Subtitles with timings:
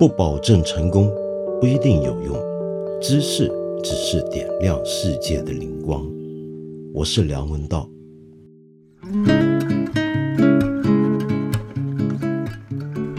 [0.00, 1.12] 不保证成功，
[1.60, 2.34] 不一定有用。
[3.02, 3.52] 知识
[3.84, 6.10] 只是点亮世界的灵光。
[6.94, 7.86] 我是梁文道。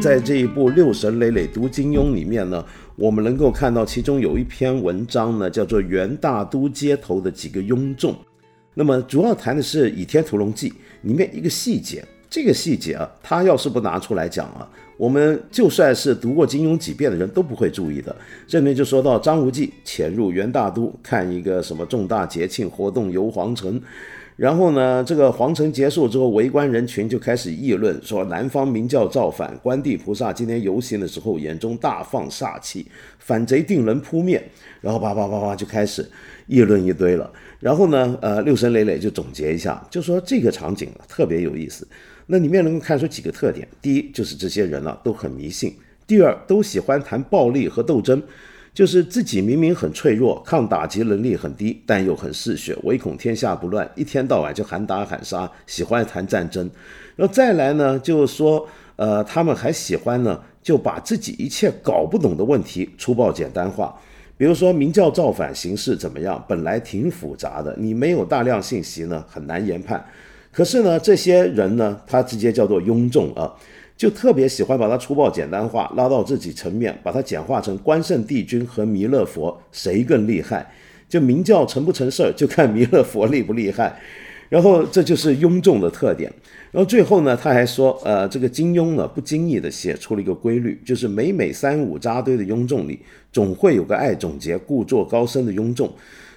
[0.02, 8.12] 在这一部《六神磊磊读金庸》里面呢，我们能够看到其中有一篇文章呢，叫做《元大都街头的几个庸众》。
[8.74, 10.70] 那么主要谈的是《倚天屠龙记》
[11.04, 12.04] 里面一个细节。
[12.32, 14.66] 这个细节啊，他要是不拿出来讲啊，
[14.96, 18.16] 我们就算是读过金庸几遍的人都不会注意的。
[18.48, 23.82] 这边就说到张无忌潜入元大都看一个什么重大节庆活动游皇城，
[24.38, 32.88] 然后呢，这个皇城结束之后，围观人群就开始议论说南方明教造反，关帝菩萨今天游行的时候眼中大放煞气，
[33.20, 34.42] 反贼定能扑灭，
[34.80, 36.10] 然后叭叭叭叭就开始
[36.48, 37.30] 议论一堆了。
[37.60, 41.86] 然后呢，呃，六神磊磊就总结一下，就说这个场景特别有意思。
[42.28, 45.72] 那里面能够看出几个特点：第一，就是这些人呢都很迷信；
[46.08, 48.22] 第二，都喜欢谈暴力和斗争，
[48.74, 56.70] 就是自己明明很脆弱，抗打击能力很低，但又很嗜血，唯恐天下不乱，一天到晚就喊打喊杀，喜欢谈战争。
[57.16, 63.94] 然后再来呢，就是说，呃，他们还喜欢呢，就把自己一切搞不懂的问题粗暴简单化。
[64.38, 70.04] 比如说明教造反形势怎么样，本来挺复杂的，你没有大量信息呢，很难研判。
[70.52, 73.54] 可是呢，这些人呢，他直接叫做庸众啊，
[73.96, 80.70] 就特别喜欢把它粗暴简单化，拉到自己层面，把它简化成关圣帝君和弥勒佛谁更厉害，
[81.08, 83.98] 就明教成不成事儿，就看弥勒佛厉不厉害。
[84.50, 86.30] 然后这就是庸众的特点。
[86.72, 93.00] 然后最后呢，他还说，呃，这个金庸呢，不经意的写出了一个规律，就是每每三五扎堆的庸众里，
[93.32, 95.90] 总会有个爱总结、故作高深的庸众。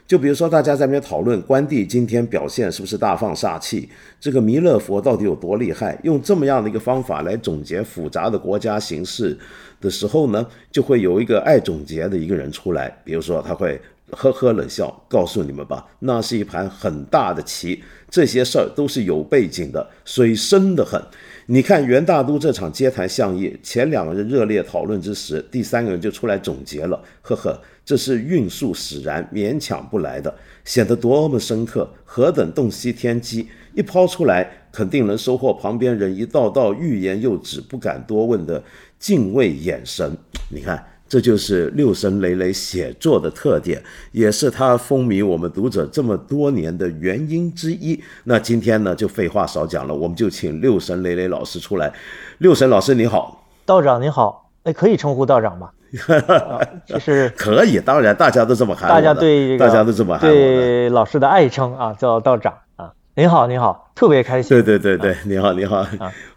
[0.07, 3.89] 就比如说，大家在那边讨论关帝今天表现是不是大放煞气，
[4.21, 5.99] 这个弥勒佛到底有多厉害？
[6.03, 9.37] 用这么样的一个方法来总结复杂的国家形势
[9.81, 12.95] 的时候呢，就会有一个爱总结的一个人出来。
[13.03, 13.81] 比如说，他会
[14.11, 21.03] 呵呵冷笑，告诉你们吧，那是一盘很大的棋，这些事儿都是有背景的，水深得很。
[21.47, 27.59] 你看元大都这场街谈巷议，前两个人热烈讨论之时，第三个人就出来总结了，呵呵。
[27.85, 30.35] 这是运数使然，勉强不来的，
[30.65, 33.49] 显得多么深刻，何等洞悉天机！
[33.75, 38.63] 一抛出来，肯定能收获旁边人一道道欲言又止、不敢多问的
[38.99, 40.17] 敬畏眼神。
[40.49, 48.03] 你看，这就是六神磊磊写作的特点，也是他风靡我们读者这么多年的原因之一。
[48.25, 51.93] 那今天呢，就废话少讲了，我们就请六神磊磊老师出来。
[52.39, 55.71] 六神老师你好，道长你好，哎，可以称呼道长吗？
[56.87, 62.93] 其实 可以，当然大家都这么喊，大家对大家都这么喊，对老师的爱称啊，叫道长啊。
[63.17, 64.49] 您好，您好，特别开心。
[64.49, 65.87] 对对对对，你好你好，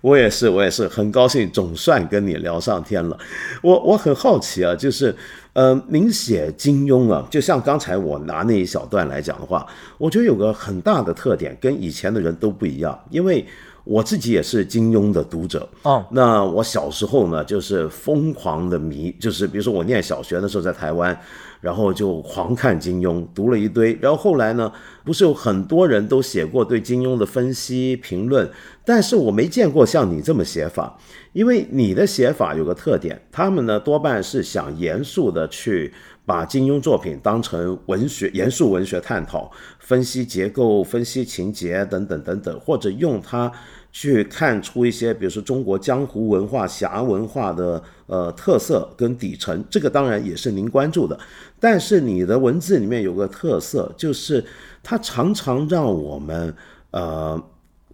[0.02, 3.18] 我也是我也是很高兴，总算跟你聊上天了。
[3.64, 5.16] 我我很好奇啊，就是
[5.54, 9.66] 呃，您写金庸啊，就像刚才我拿那一小段来讲的话，
[9.98, 13.46] 我觉得有个很大的特点，跟以前的人都不一样，因为。
[13.88, 16.06] 我自己也是金庸的读者哦。
[16.12, 21.18] 那我小时候呢，就是疯狂的迷，就是比如说我念小学的时候在台湾，
[21.62, 23.98] 然后就狂看金庸，读了一堆。
[24.02, 24.72] 然后后来呢，
[25.06, 28.50] 不是有很多人都写过对金庸的分析评论，
[28.88, 30.98] 但是我没见过像你这么写法，
[31.34, 35.94] 因为你的写法有个特点，他们呢多半是想严肃的去
[36.26, 43.52] 把金庸作品当成文学严肃文学探讨，分析结构、分析情节等等等等，或者用它。
[43.90, 51.18] 去看出一些，比如说中国江湖文化、侠文化的呃特色跟底层，这个当然也是您关注的。
[51.60, 54.44] 但是你的文字里面有个特色，就是
[54.84, 56.54] 它常常让我们
[56.92, 57.42] 呃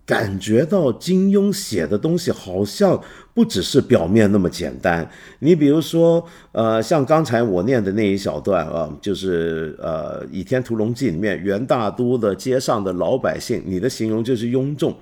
[0.05, 3.01] 感觉到金庸写的东西好像
[3.33, 5.09] 不只是表面那么简单。
[5.39, 14.93] 你比如说呃，像刚才我念的那一小段啊，就是呃《倚天屠龙记》里面元大都的街上的老百姓，你的形容就是庸众。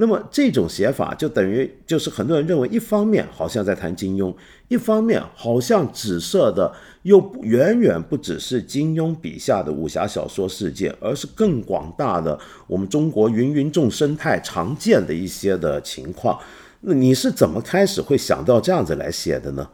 [0.00, 4.32] 那么这种写法就等于就是很多人认为，一方面好像在谈金庸，
[4.68, 12.38] 一方面好像指涉的又远远不只是金庸笔下的武侠小说世界，而是更广大的
[12.68, 16.38] 我们中国芸芸众生态常见的一些的情况。
[16.80, 19.68] 那你是怎么开始会想到这样子来写的呢？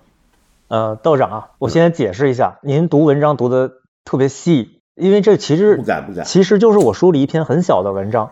[0.68, 3.70] 呃，道长啊，我先解释一下，您读文章读的
[4.06, 8.30] 特别细，因为这其实不敢不敢，其实就是我梳理一篇很小的文章。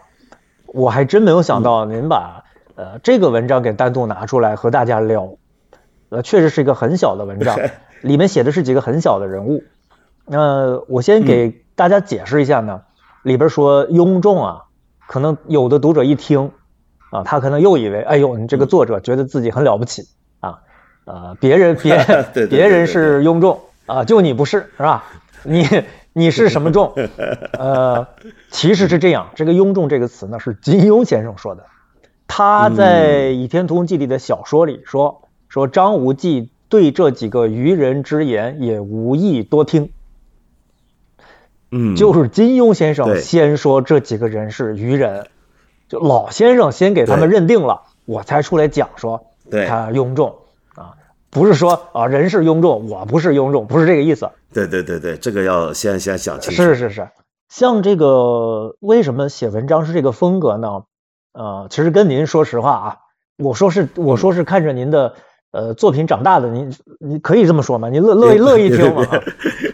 [0.72, 5.36] 我还真没有想到您把呃这个文章给单独拿出来和大家聊，
[6.08, 7.58] 呃，确实是一个很小的文章，
[8.00, 9.62] 里面写的是几个很小的人物。
[10.24, 12.82] 那我先给大家解释一下呢，
[13.22, 14.62] 里边说雍仲啊，
[15.06, 16.52] 可能有的读者一听
[17.10, 20.04] 啊，他可能又以为，哎呦，你这个作者觉得自己很了不起
[20.40, 20.60] 啊。
[21.04, 21.98] 呃，别人别
[22.48, 25.04] 别人是雍仲啊，就你不是是吧？
[25.42, 25.66] 你
[26.12, 26.92] 你是什么众？
[27.58, 28.06] 呃，
[28.50, 31.64] 其实是这样，这个庸众这个词呢是金庸先生说的，
[32.26, 39.90] 他在《倚天屠龙记》里的小说里说说张无忌对这几个愚人之言也无意多听。
[41.70, 45.26] 嗯，就是金庸先生先说这几个人是愚人，
[45.88, 50.34] 就老先生先给他们认定了，我才出来讲说他庸众啊，
[51.32, 54.28] 不是说啊人是庸众，我不是庸众，不是这个意思。
[54.52, 56.62] 对对对对，这个要先先想清楚。
[56.62, 57.08] 是是是，
[57.48, 60.82] 像这个为什么写文章是这个风格呢？
[61.32, 62.96] 呃，其实跟您说实话啊，
[63.38, 65.14] 我说是我说是看着您的
[65.52, 66.70] 呃作品长大的，您
[67.00, 67.88] 你可以这么说吗？
[67.88, 69.06] 您乐乐意乐意听吗？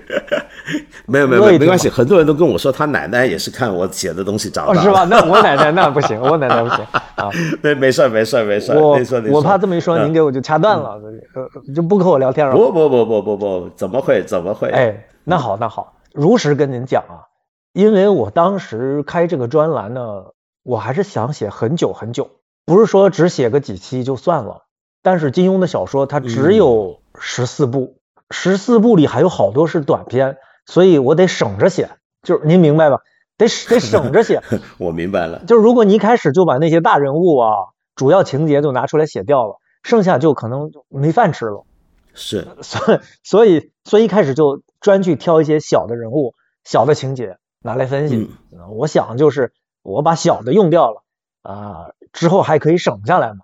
[1.09, 5.05] 没有没有没关系，很多人都跟我说他奶奶也是看我写的东西长大哦，的，是吧？
[5.05, 6.85] 那我奶奶那不行，我奶奶不行
[7.17, 7.31] 啊。
[7.63, 8.99] 没没事儿没事儿没事儿，我
[9.33, 11.01] 我怕这么一说，嗯您给我就掐断了，
[11.35, 12.55] 呃，就不跟我聊天了。
[12.55, 14.69] 不不不不不不，怎么会怎么会？
[14.69, 17.33] 哎，那好那好，如实跟您讲啊，
[17.73, 20.27] 因为我当时开这个专栏呢，
[20.63, 22.29] 我还是想写很久很久，
[22.67, 24.65] 不是说只写个几期就算了。
[25.03, 27.97] 但是金庸的小说它只有十四部，
[28.31, 30.37] 十四部里还有好多是短篇，
[30.69, 31.91] 所以我得省着写，
[32.23, 32.99] 就是您明白吧？
[33.39, 34.43] 得得省着写。
[34.79, 35.43] 我明白了。
[35.47, 37.51] 就是如果你一开始就把那些大人物啊、
[37.97, 41.65] 主要情节就拿出来写掉了，剩下就可能就没饭吃了。
[42.13, 46.35] 是， 所以所以所以一开始就专去挑一些小的人物、
[46.65, 48.31] 小的情节拿来分析。
[48.53, 51.03] 呃我想就是我把小的用掉了
[51.43, 53.39] 啊、之后还可以省下来嘛。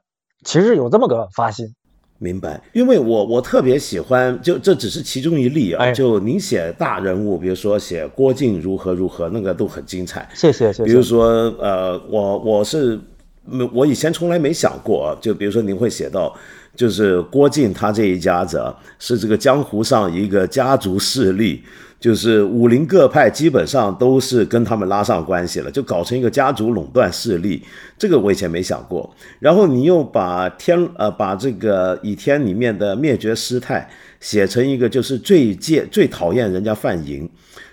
[0.44, 1.74] 其实有这么个发心。
[2.18, 5.84] 明白，因为我我特别喜欢，就这只是其中一例啊。
[5.84, 10.28] 哎就您写大人物，比如说写郭靖如何如何，那个都很精彩。
[10.34, 11.04] 谢谢谢比如。
[11.04, 11.26] 说，
[11.60, 12.98] 呃，我我是
[13.44, 16.34] 没我以前从来没想过啊，就比如说您会写到，
[16.74, 21.62] 就是郭靖他这一家子啊，是这个江湖上一个家族势力，
[22.04, 27.62] 就是武林各派基本上都是跟他们拉上关系了，就搞成一个家族垄断势力。
[27.96, 29.10] 这个我以前没想过。
[29.38, 33.88] 然后你又把天呃把这个倚天里面的灭绝师太
[34.20, 37.26] 写成一个就是最戒最讨厌人家犯淫。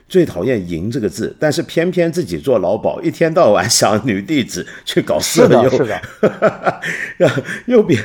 [0.07, 6.01] 最讨厌“淫”这个字，但是偏偏自己做老鸨，一天到晚 想女弟子去搞色是的诱，是的，
[7.65, 7.97] 又别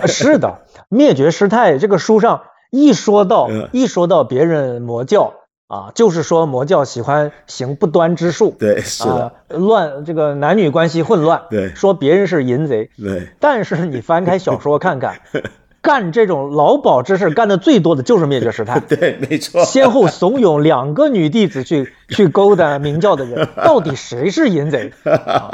[0.00, 2.40] 呃是的，灭绝师太这个书上
[2.70, 5.34] 一说到嗯一说到别人魔教
[5.66, 8.56] 啊，就是说魔教喜欢行不端之术。
[8.58, 15.20] 对，是的，啊，乱这个男女关系混乱，对说别人是淫贼，对，但是你翻开小说看看，
[15.82, 24.92] 干这种老鸨之事干的最多的就是灭绝师太， 对，没错，先后怂恿两个女弟子去 去勾搭明教的人，到底谁是淫贼？
[25.04, 25.50] 啊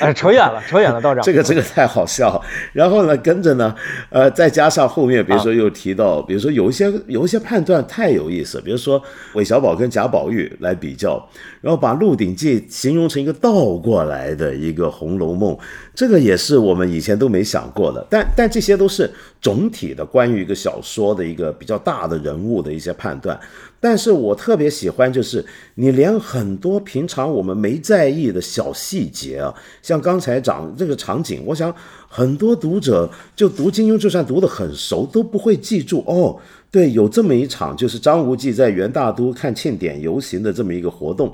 [0.00, 1.22] 哎，扯远了，扯远了，道长。
[1.22, 2.42] 这个这个太好笑。
[2.72, 3.72] 然后呢，跟着呢，
[4.10, 9.00] 呃，再加上后面，比如说又提到，比如说有一些有一些判断太有意思，比如说
[9.34, 11.24] 韦小宝跟贾宝玉来比较，
[11.60, 15.54] 然后把《鹿鼎记》形容成一个倒过来的一个《红楼梦》，
[15.94, 18.06] 这个也是我们以前都没想过的。
[18.10, 19.10] 但但这些都是
[19.40, 23.38] 总体的关于一个小说的一个比较大的人物的一些判断。
[23.78, 25.44] 但是我特别喜欢，就是
[25.74, 31.74] 你连很多平常我们没在意的小细节啊，像刚才讲这个场景，我想
[32.08, 36.40] 很多读者就读金庸，就算读得很熟，都不会记住哦。
[36.70, 41.32] 对，有这么一场，就是张无忌在元大都看庆典游行的这么一个活动。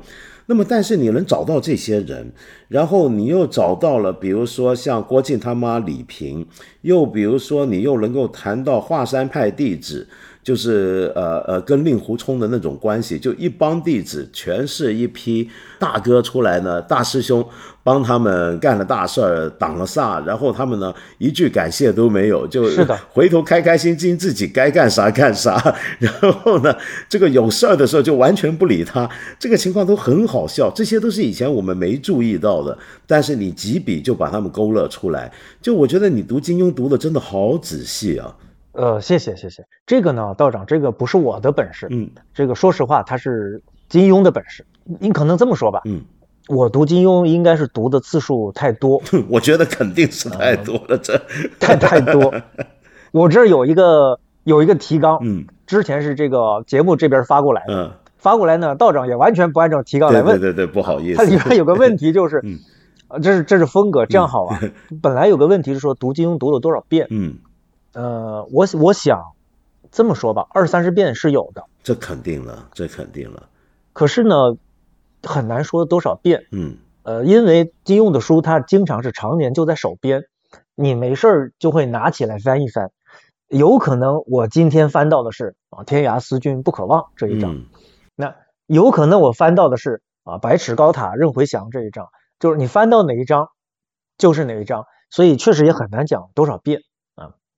[0.50, 2.33] 那么，但是你能找到这些人，
[2.66, 6.45] 然后你又找到了，比如说像郭靖他妈李萍，
[6.80, 10.09] 又比如说你又能够谈到华山派弟子。
[10.42, 17.44] 就是呃呃跟令狐冲的那种关系，就一帮弟子全是一批大哥出来呢，大师兄
[17.82, 26.75] 帮他们干了大事儿，挡了煞，然后他们呢一句感谢都没有，就是的回头开开心心自己该干啥干啥， 然后呢
[27.09, 35.30] 这个有事儿的时候就完全不理他，这个情况都很好笑，这些都是以前我们没注意到的，但是你几笔就把他们勾勒出来，
[35.61, 38.35] 就我觉得你读金庸读的真的好仔细啊，
[38.80, 39.66] 呃，谢谢谢谢。
[39.84, 44.64] 这个呢，道长，这个不是我的本事，嗯这个说实话，他是金庸的本事。
[44.99, 46.00] 您可能这么说吧，嗯。
[46.49, 51.20] 我读金庸应该是读的次数太多， 我觉得肯定是太多了，这
[51.60, 52.34] 太太多。
[53.12, 60.40] 我这儿有一个有一个提纲，嗯之前是这个节目这边发过来的，嗯，发过来呢，道长也完全不按照提纲来问。
[60.40, 62.58] 对对对对，不好意思它里思，边有个问题 就是，嗯
[63.08, 64.58] 呃这是这是风格，这样好啊。
[65.02, 67.37] 本来有个问题是说读金庸读了多少遍，嗯，
[67.92, 69.32] 呃，我我想
[69.90, 73.49] 这么说吧，二三十遍是有的，这肯定了，这肯定了，
[73.92, 74.56] 可是呢，
[75.23, 76.47] 很难说多少遍。
[76.52, 80.25] 嗯呃，因为金庸的书它经常是常年就在手边，
[80.75, 82.92] 你没事儿就会拿起来翻一翻。
[83.49, 87.64] 有可能我今天翻到的是啊“天涯思君不可忘”这一章，
[88.14, 93.49] 那有可能我翻到的是啊“百尺高塔任回响”这一章，就是你翻到哪一章
[94.18, 96.89] 就是哪一章，所以确实也很难讲多少遍啊。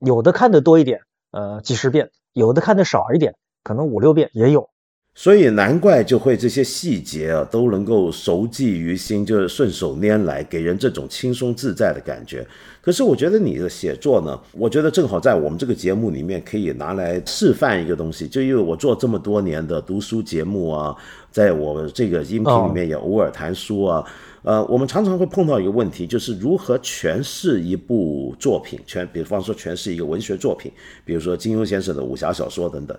[0.05, 4.69] 有的看的多一点，呃几十遍；有的看的少一点，可能五六遍也有。
[5.15, 12.47] 所以难怪就会这些细节啊都能够熟记于心，就是顺手拈来，给人这种轻松自在的感觉。
[12.81, 18.27] 可是我觉得你的写作呢，我觉得正好在我们这个节目里面可以拿来示范一个东西。
[18.27, 20.97] 就因为我做这么多年的读书节目啊，
[21.31, 24.03] 在我这个音频里面也偶尔谈书啊，
[24.43, 30.71] 呃，我们常常会碰到一个问题，就是如何诠释一部作品，诠比方说诠释一个文学作品，
[31.05, 32.99] 比如说金庸先生的武侠小说等等。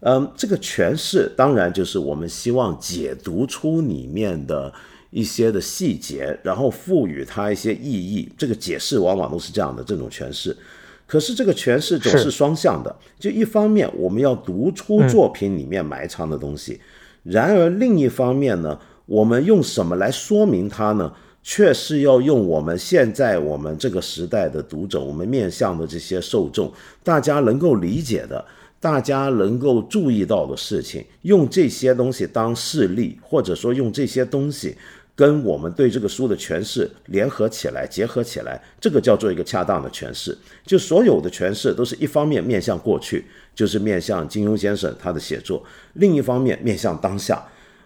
[0.00, 4.72] 嗯，这个诠释当然就是我们希望解读出里面的
[5.10, 8.28] 一些的细节，然后赋予它一些意义。
[8.36, 10.56] 这个解释往往都是这样的这种诠释。
[11.06, 16.80] 可是这个诠释总是双向的，就一方面我们要读出作品里面埋藏的东西，
[17.22, 21.12] 然而另一方面呢，我们用什么来说明它呢？
[21.42, 28.44] 却是要用我们现在我们这个时代的读者，我们面向的这些受众，大家能够理解的。
[28.78, 34.76] 大家能够注意到的事情，用这些东西当事例，或者说用这些东西
[35.14, 40.36] 跟我们对这个书的诠释联合起来、结合起来，这个叫做一个恰当的诠释。
[40.66, 47.40] 就所有的诠释都是一方面面向过去，就是面向金庸先生他的写作；另一方面面向当下。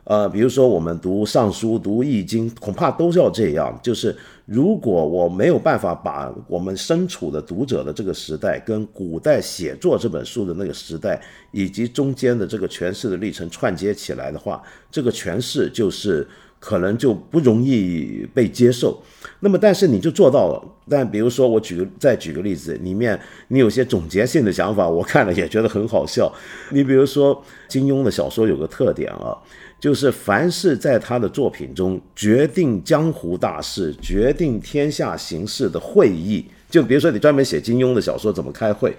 [0.07, 3.77] 呃，比如说我们读《尚书》、读《易经》，恐怕都是要这样。
[3.83, 11.21] 就是如果我没有办法把我们身处的读者的这个时代，跟古代写作这本书的那个时代，
[11.51, 16.25] 以及中间的这个诠释的历程串接起来的话，这个诠释就是
[16.61, 19.03] 可能就不容易被接受。
[19.41, 20.63] 那么，但是你就做到了。
[20.89, 26.33] 但比如说，我举个再举个例子，里面你有些总结性的想法，我看了也觉得很好笑。
[26.71, 29.37] 你比如说，金庸的小说有个特点啊。
[29.79, 38.95] 就是凡是在他的作品中决定江湖大事、决定天下形势的会议，就比如说你专门写金庸的小说怎么开会，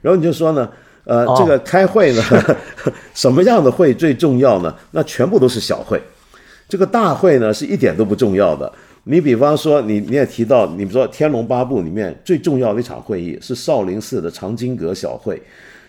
[0.00, 0.68] 然后你就说呢，
[1.04, 2.22] 呃，这个开会呢，
[3.14, 4.74] 什么样的会最重要呢？
[4.92, 6.00] 那全部都是小会，
[6.68, 8.72] 这个大会呢是一点都不重要的。
[9.04, 15.40] 你比方说，你你也提到，你比如说《天龙八部》里面最重要的一场会议是少林寺的藏经阁小会。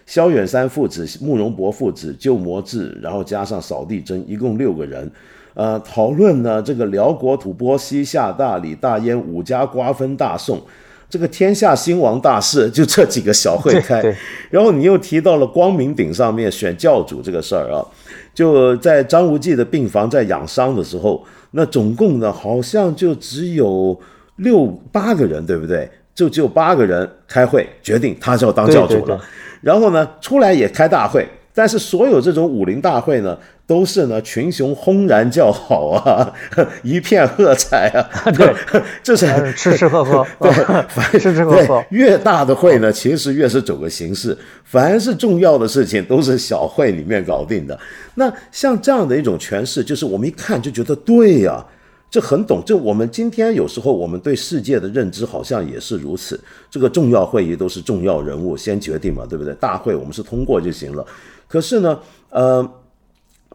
[0.06, 5.10] 萧远山父子、慕容博父子、鸠摩智，然后加上扫地僧，一共六个人，
[5.54, 10.62] 呃，讨论呢这个辽国吐蕃西夏大理大燕五家瓜分大宋，
[11.10, 14.04] 这个天下兴亡大事，就这几个小会开。
[14.50, 17.86] 然后你又提到了光明顶上面选教主这个事儿啊，
[18.34, 23.98] 就在张无忌的病房在养伤的时候，那总共呢好像就只有
[24.38, 25.90] 六八个人，对不对？
[26.16, 29.20] 就只有八个人开会决定他是要当教主了。
[29.62, 36.34] 然后呢，出来也开大会，但是所有这种武林大会呢，都是呢群雄轰然叫好啊，
[36.84, 38.30] 一片喝彩啊。
[38.32, 38.54] 对，
[39.02, 40.28] 这是吃吃喝喝。
[40.40, 40.52] 对，
[40.90, 41.84] 凡吃吃喝喝。
[41.92, 47.80] 越大的会呢，其实越是走个形式，凡是重要的事情都是小会里面搞定的。
[48.16, 51.66] 那像这样的一种诠释，就是我们一看就觉得对呀。
[52.14, 56.40] 这很懂，就我们今天有时候我们对世界的认知好像也是如此。
[56.70, 59.52] 这个重要会议都是重要人物先决定嘛，对不对？
[59.56, 61.04] 大会我们是通过就行了。
[61.48, 62.72] 可是呢，呃，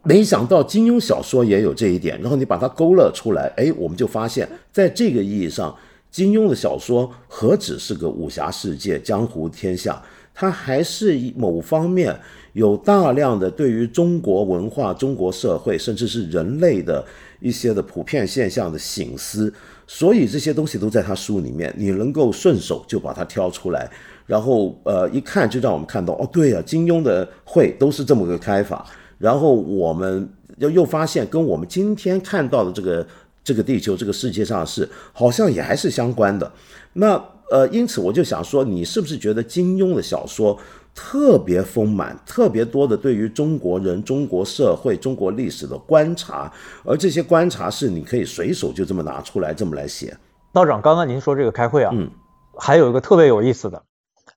[0.02, 5.72] 没想到金庸小说也有这一点，然后你把它勾勒出来，哎，我们就发现，在这个意义上，
[6.10, 10.02] 金庸的小说何止是个武侠世界、江湖天下，
[10.34, 12.18] 它还是某方面
[12.54, 17.04] 有大量的对于中国文化、中国社会，甚至是人类的。
[17.40, 19.52] 一些的普遍现象的醒思，
[19.86, 23.90] 所以这些东西都在他书里面，你能够顺手就把它挑出来，
[24.26, 28.84] 然后呃一看就让我们看到哦，对啊，金庸的会都是这么个开法，
[29.18, 30.28] 然后我们
[30.58, 33.06] 又又发现跟我们今天看到的这个
[33.44, 36.52] 这个地球这个世界上是好像也还是相关的，
[36.94, 40.58] 那呃因此我就想说，你是不是觉得金庸的小说？
[41.00, 46.52] 特别丰满，特别多的对于中国人、中国社会、中国历史的观察，
[46.84, 50.16] 而这些观察是你可以随手就这么拿出来，这么来写。
[50.52, 52.10] 道长，刚刚您说这个开会啊，嗯，
[52.58, 53.84] 还有一个特别有意思的，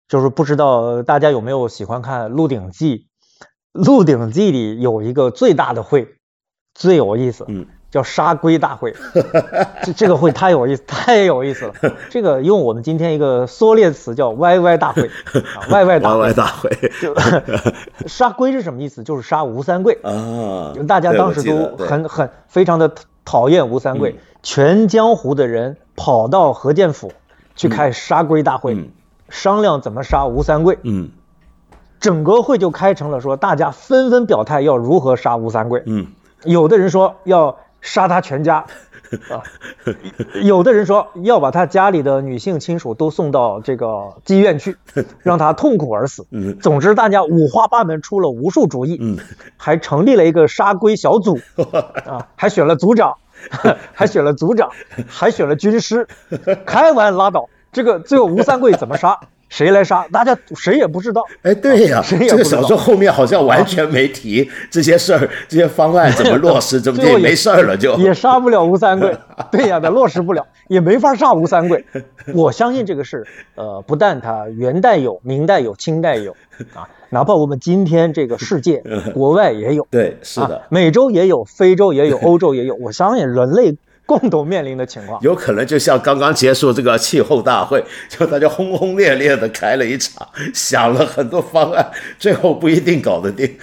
[0.08, 3.08] 就是不知道大家有没有喜欢看《鹿鼎记》？
[3.84, 6.16] 《鹿鼎记》里有一个最大的会，
[6.76, 7.66] 最有意思，嗯。
[7.92, 8.96] 叫杀龟大会，
[9.84, 11.74] 这这个会太有意思，太有意思了。
[12.10, 16.32] 这个用我们今天一个缩略词叫 “YY 大会啊 ”，“YY 大会”。
[16.34, 16.72] 大会。
[18.08, 19.04] 杀龟是什么意思？
[19.04, 20.74] 就是杀吴三桂啊！
[20.88, 22.94] 大家当时都很很非常的
[23.26, 27.12] 讨厌吴三桂，全江湖的人跑到何建府
[27.58, 28.90] 去开杀龟大会，
[29.28, 30.80] 商量怎么杀吴三桂。
[30.84, 31.10] 嗯，
[32.00, 35.84] 整个会就开成了说，大家纷纷表态要如何杀吴三桂。
[35.86, 36.08] 嗯，
[36.46, 38.66] 有的人说要杀他全家，
[39.30, 39.44] 啊，
[40.44, 44.78] 有的人说要把他家里的女性亲属都送到这个妓院去，
[45.24, 46.26] 让他痛苦而死。
[46.32, 48.98] 嗯总之，大家五花八门，出了无数主意。
[49.02, 49.18] 嗯，
[49.58, 51.40] 还成立了一个杀龟小组
[52.06, 53.18] 啊，还选了组长，
[53.94, 54.70] 还选了组长，
[55.08, 56.08] 还选了军师，
[56.66, 57.50] 开完拉倒。
[57.74, 59.18] 这个最后吴三桂怎么杀，
[59.52, 61.22] 谁来杀，大家谁也不知道。
[61.42, 67.94] 哎，对呀、谁也不知道这个小说后面好像完全没提这些事儿，这些方案怎么落实， 怎么也也没事儿了就。
[67.98, 69.14] 也杀不了吴三桂，
[69.52, 71.86] 对呀，他落实不了，也没法杀吴三桂。
[72.34, 76.32] 我相信这个事，呃，不但他元代有，明代有，清代有
[76.74, 78.82] 啊，哪怕我们今天这个世界
[79.14, 82.76] 国外也有，对，是的啊，，美洲也有，非洲也有，欧洲也有。
[82.76, 83.76] 我相信人类
[84.20, 85.22] 共同面临的情况。
[85.22, 93.58] 有可能就像刚刚结束这个气候大会， 就大家轰轰烈烈的开了一场，想了很多方案，最后不一定搞得定。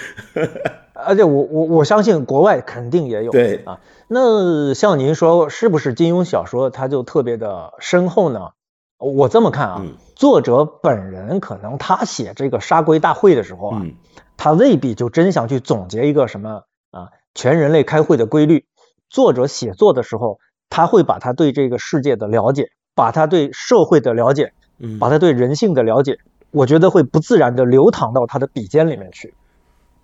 [0.95, 3.31] 而且我我我相信国外肯定也有。
[3.31, 3.79] 对啊，
[4.09, 8.51] 那像您说，是不是金庸小说它就特别的深厚呢？
[8.99, 13.95] 我这么看啊，嗯作者本人可能他写这个杀龟大会的时候啊，嗯
[14.37, 18.65] 他未必就真想去总结一个什么啊全人类开会的规律。
[19.09, 20.39] 作者写作的时候，
[20.69, 26.19] 他会把他对这个世界的了解，把他对社会的了解，嗯把他对人性的了解，
[26.51, 29.35] 我觉得会不自然的流淌到他的笔尖里面去。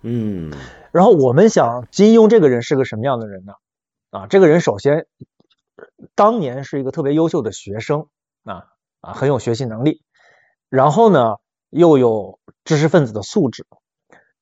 [0.01, 0.51] 嗯
[0.91, 3.53] 然后我们想，金庸这个人是个什么样的人呢？
[4.11, 5.07] 啊，这个人首先
[6.15, 8.07] 当年是一个特别优秀的学生
[8.43, 8.65] 啊
[9.01, 10.01] 啊，很有学习能力，
[10.69, 11.35] 然后呢
[11.69, 13.65] 又有知识分子的素质，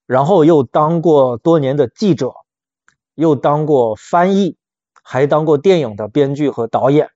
[0.06, 2.34] 然后又当过多年的记者，
[3.16, 4.58] 又当过翻译，
[5.04, 7.10] 还当过电影的编剧和导演，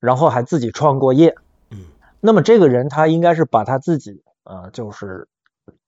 [0.00, 1.34] 然后还自己创过业。
[1.70, 1.86] 嗯，
[2.20, 5.28] 那么这个人他应该是把他自己啊、呃就是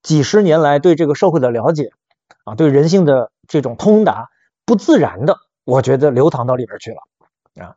[0.02, 1.90] 几十年来对这个社会的了解
[2.44, 4.28] 啊，对人性的这种通达，
[4.64, 7.76] 不自然的，我觉得流淌到里边去了啊。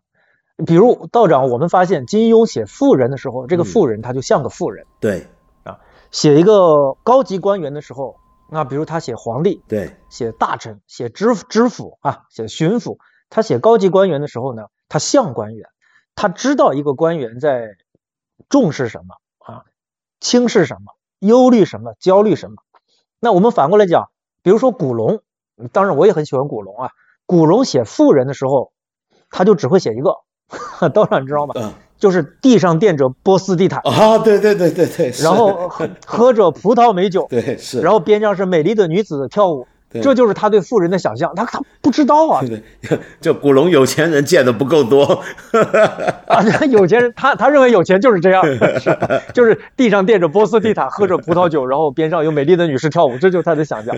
[0.65, 5.27] 比如道长，我们发现金庸写富人的时候，这个嗯富人他就像个富人；对
[5.63, 5.79] 啊
[6.11, 8.17] 写一个高级官员的时候，
[8.53, 12.97] 那比如他写皇帝，对，写大臣，写知知府啊，写巡抚。
[13.29, 15.67] 他写高级官员的时候呢，他像官员，
[16.13, 17.75] 他知道一个官员在
[18.47, 19.65] 重视什么啊，
[20.19, 22.57] 轻视什么，忧虑什么，焦虑什么。
[23.19, 24.11] 那我们反过来讲，
[24.43, 25.21] 比如说古龙，
[25.71, 26.91] 当然我也很喜欢古龙啊。
[27.25, 28.71] 古龙写富人的时候，
[29.31, 30.17] 他就只会写一个，
[30.93, 31.55] 道长你知道吗？
[31.93, 40.01] 嗯就是地上垫着波斯地毯，啊，对对对对对，然后喝喝着葡萄美酒， 对是，然后边上是美丽的女子跳舞，对。
[40.01, 41.31] 这就是他对富人的想象。
[41.33, 42.41] 他他不知道啊。
[42.45, 42.61] 对，
[43.21, 45.03] 就古龙有钱人见的不够多，
[46.27, 48.43] 啊，这有钱人他他认为有钱就是这样，
[48.79, 48.97] 是
[49.33, 53.95] 就是地上垫着波斯地毯，喝着葡萄酒，然后边上有美丽的女士跳舞，这就是他的想象。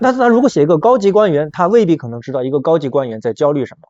[0.00, 3.88] 那他如果写一个高级官员，他未必可能知道一个高级官员在焦虑什么。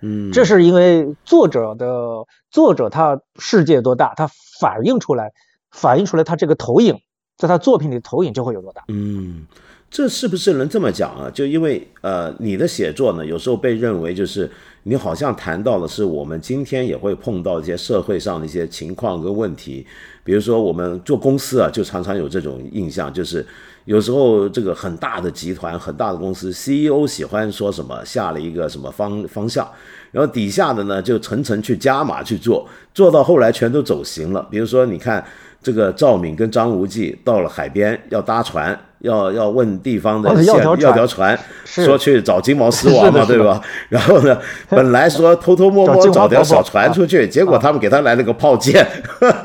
[0.00, 4.28] 嗯，这是因为作者的作者他世界多大，他
[4.60, 5.32] 反映出来
[5.70, 6.98] 反映出来他这个投影，
[7.36, 8.84] 在他作品里的投影就会有多大。
[8.88, 9.46] 嗯，
[9.90, 11.30] 这是不是能这么讲啊？
[11.30, 14.50] 就因为呃，你的写作呢，有时候被认为就是
[14.82, 19.86] 你好像谈到的是我们今天也会碰到一些社会上的一些情况跟问题，
[20.28, 23.42] 比如说我们做公司啊，就常常有这种印象，就是
[23.86, 29.66] 有时候这个很大的集团、很大的公司，CEO 喜欢说什么，下了一个什么方方向。
[30.12, 34.46] 然后底下的呢，就层层去加码去做，做到后来全都走形了。
[34.50, 35.24] 比如说，你看
[35.62, 43.60] 这个赵敏跟张无忌到了海边要搭船，要要问地方的要条船要条船，说去找金毛狮王嘛，对吧？
[43.88, 48.86] 然后呢，本来说偷偷摸摸找条小船出去，结果他们给他来了个炮舰，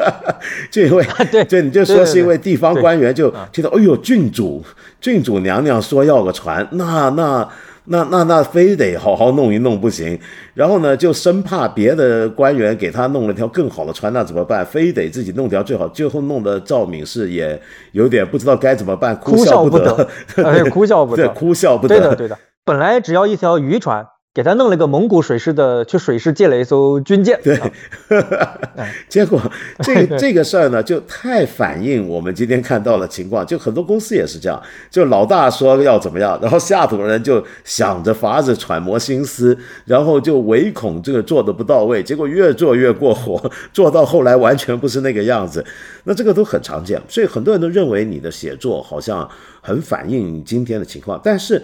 [0.71, 4.63] 就因为 对就你就说是因为地方官员就听到，哎呦，郡主
[4.99, 7.47] 郡主娘娘说要个船，那那。
[7.85, 10.17] 那那那非得好好弄一弄不行，
[10.53, 14.65] 然后呢，就生怕别的官员给他弄了条更好的船，那怎么办？
[14.65, 17.59] 非得自己弄条最好，最后弄得赵敏是也
[17.91, 21.33] 有点不知道该怎么办，哭笑笑不得，哎，哭笑不 对，得。
[21.33, 21.99] 哭笑不得。
[21.99, 22.37] 对的，对的。
[22.65, 27.39] 本来只要一条渔船，给他弄了个蒙古水师的，去水师借了一艘军舰。
[27.43, 27.71] 对啊，
[29.07, 29.39] 结果
[29.83, 33.45] 这个这个事儿呢，就太反映我们今天看到的情况。
[33.45, 43.39] 就很多公司也是这样，就老大说要怎么样，然后下头人就想着法子揣摩心思，然后就唯恐这个做的不到位，结果越做越过火，
[43.71, 45.63] 做到后来完全不是那个样子。
[46.05, 49.29] 那这个都很常见，所以很多人都认为你的写作好像
[49.61, 51.21] 很反映今天的情况。
[51.23, 51.61] 但是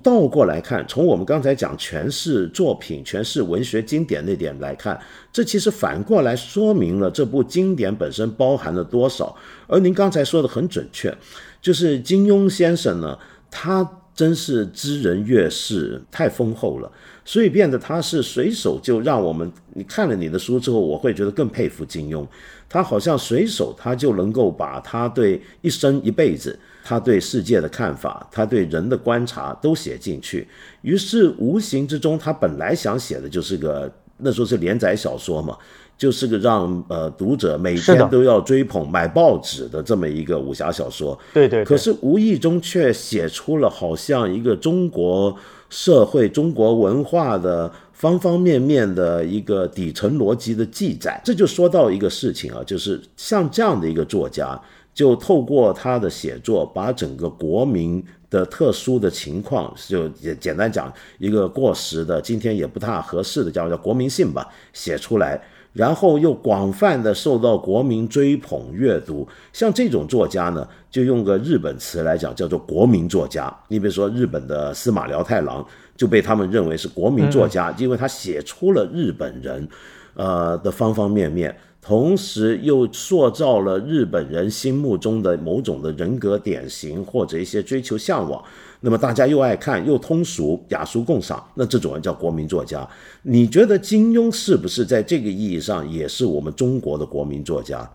[0.00, 5.00] 倒过来看，从我们刚才讲全诠释作品、诠释文学经典那点来看，
[5.32, 9.34] 这其实反过来说明了这部经典本身包含了多少。
[9.66, 11.16] 而您刚才说的很准确，
[11.62, 13.18] 就是金庸先生呢，
[13.50, 16.92] 他真是知人悦事太丰厚了，
[17.24, 22.26] 所以变得他是随手就让我们，你看了你的书之后，我会觉得更佩服金庸。
[22.68, 26.58] 他好像随手他就能够把他对一生一辈子。
[26.86, 30.46] 他对世界的看法，他对人的观察都写进去，
[30.82, 35.56] 于是无形之中，他本来想写的就是个那时候是连载小说嘛，
[35.96, 41.18] 就是个让呃读者每天都要追捧、买报纸的这么一个武侠小说。
[41.32, 41.64] 对对。
[41.64, 45.34] 可是无意中却写出了好像一个中国
[45.70, 51.18] 社会、中国文化的方方面面的一个底层逻辑的记载。
[51.24, 54.60] 这就说到一个事情啊，就是像这样的一个作家。
[54.94, 65.40] 就透过他的写作，把整个国民的特殊的情况，就简简单讲一个过时的，今天也不太合适的叫叫国民性吧，写出来，
[65.72, 69.26] 然后又广泛的受到国民追捧阅读。
[69.52, 73.52] 像这种作家呢，就用个日本词来讲，叫做国民作家。
[73.66, 79.68] 你比如说日本的司马辽太郎，就被他们认为是国民作家，因为他写出了日本人，
[80.14, 81.52] 呃的方方面面。
[81.86, 88.42] 同时又塑造了日本人心目中的某种的人格典型或者一些追求向往，
[88.80, 92.88] 那么大家又爱看又通俗雅俗共赏，那这种人叫国民作家。
[93.20, 97.90] 你觉得金庸是不是在这个意义上也是我们中国的国民作家？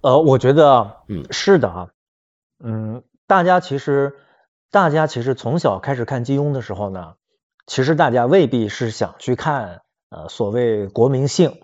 [0.00, 1.88] 呃，我觉得，嗯，是的啊，
[2.62, 4.14] 嗯，大家其实
[4.70, 7.14] 大家其实从小开始看金庸的时候呢，
[7.66, 9.80] 其实大家未必是想去看
[10.10, 11.56] 呃所谓国民性。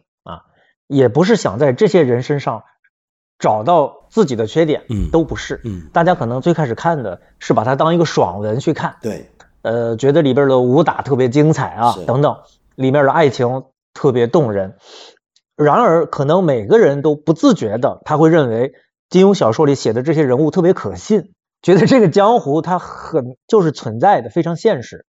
[0.87, 2.65] 也不是想在这些人身上
[3.39, 9.31] 找到自己的缺点，嗯，都不是，嗯，大家可能最开始看的是把它当一个爽文去看，对，
[9.63, 12.37] 呃，觉得里边的武打特别精彩啊，等等，
[12.75, 14.77] 里面的爱情特别动人。
[15.57, 18.75] 然而，可能每个人都不自觉的，他会认为
[19.09, 25.07] 金庸小说里写的这些人物特别可信，觉得这个江湖它很就是存在的，非常现实。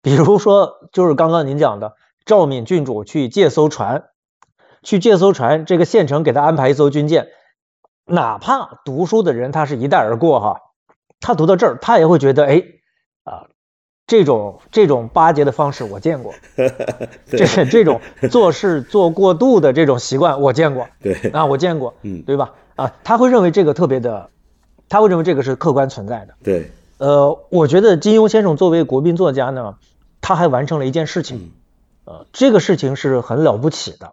[0.00, 4.04] 比如说，就是刚刚您讲的赵敏郡主去借艘船。
[4.82, 7.28] 去借艘船，这个县城给他安排一艘军舰，
[8.06, 10.60] 哪怕读书的人他是一带而过哈，
[11.20, 12.62] 他读到这儿，他也会觉得，哎，
[13.24, 13.48] 啊，
[14.06, 16.34] 这种这种巴结的方式我见过，
[17.26, 22.54] 这这种做事做过度的这种习惯我见过， 对啊，我见过，嗯，对吧？
[22.76, 24.30] 啊，他会认为这个特别的，
[24.88, 29.76] 他会认为这个是客观存在的，对，呃，我觉得金庸先生作为国宾作家呢，
[30.20, 31.52] 他还完成了一件事情，
[32.04, 34.12] 呃，这个事情是很了不起的。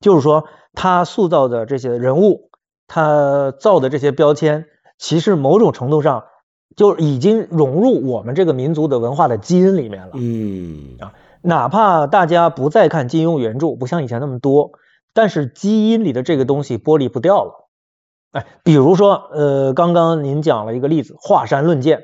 [0.00, 2.50] 就是说，他塑造的这些人物，
[2.86, 4.66] 他造的这些标签，
[4.98, 6.24] 其实某种程度上
[6.76, 10.12] 就已经融入我们这个民族的文化的基因里面了。
[10.14, 14.72] 嗯啊，哪怕大家不再看金庸原著，不像以前那么多，
[15.14, 17.68] 但是基因里的这个东西剥离不掉了。
[18.32, 22.02] 哎，比如说，呃，刚刚您讲了一个例子，华山论剑，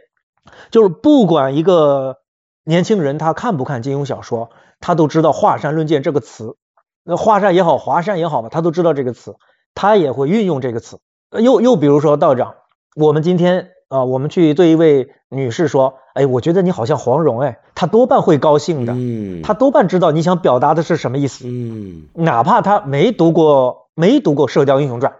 [0.71, 2.17] 就是不管一个
[2.65, 4.49] 年轻人他看不看金庸小说，
[4.81, 6.57] 他都知道华山论剑这个词。
[7.05, 9.35] 那华山也好，华山也好吧，他都知道这个词，
[9.75, 10.99] 他也会运用这个词。
[11.41, 12.55] 又又比如说道长，
[12.95, 25.13] 我们今天啊，我们去对一位女士说，哎，我觉得你好像黄蓉，哎，她多半会高兴的，嗯，她多半知道你想表达的是什么意思，嗯，哪怕她没读过没读过《射雕英雄传》，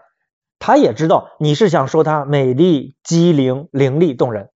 [0.59, 4.49] 她也知道你是想说她美丽、机灵、伶俐、动人。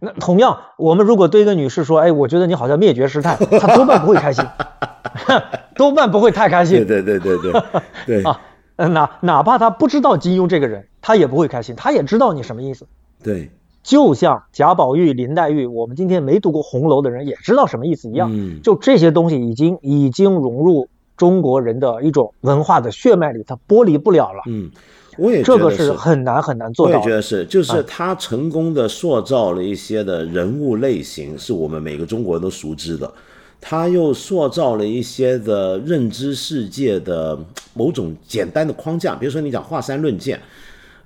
[0.00, 4.44] 那同样，我们如果对一个女士说，哎，我觉得你好像灭绝师太，她多半不会开心。
[5.76, 6.84] 多半不会太开心。
[6.86, 7.62] 对对对对对
[8.22, 8.40] 对啊，
[8.76, 11.74] 哪哪怕他不知道金庸这个人，他也不会开心。
[11.76, 12.86] 他也知道你什么意思。
[13.22, 13.50] 对，
[13.82, 18.30] 就像贾宝玉、林黛玉，我们今天没读过红楼的人也知道什么意思一样。
[18.32, 24.42] 嗯，就这些东西已经已经融入中国人的一种文化的血脉里，它剥离不了了。
[24.46, 24.70] 嗯，
[25.18, 26.98] 我也这个是很难很难做到。
[26.98, 33.12] 我也觉得是，就是他成功的塑造了一些的人物类型，是我们每个中国人都熟知的。
[33.60, 37.38] 他又塑造了一些的认知世界的
[37.74, 40.40] 某种简单的框架，比如说你讲华山论剑，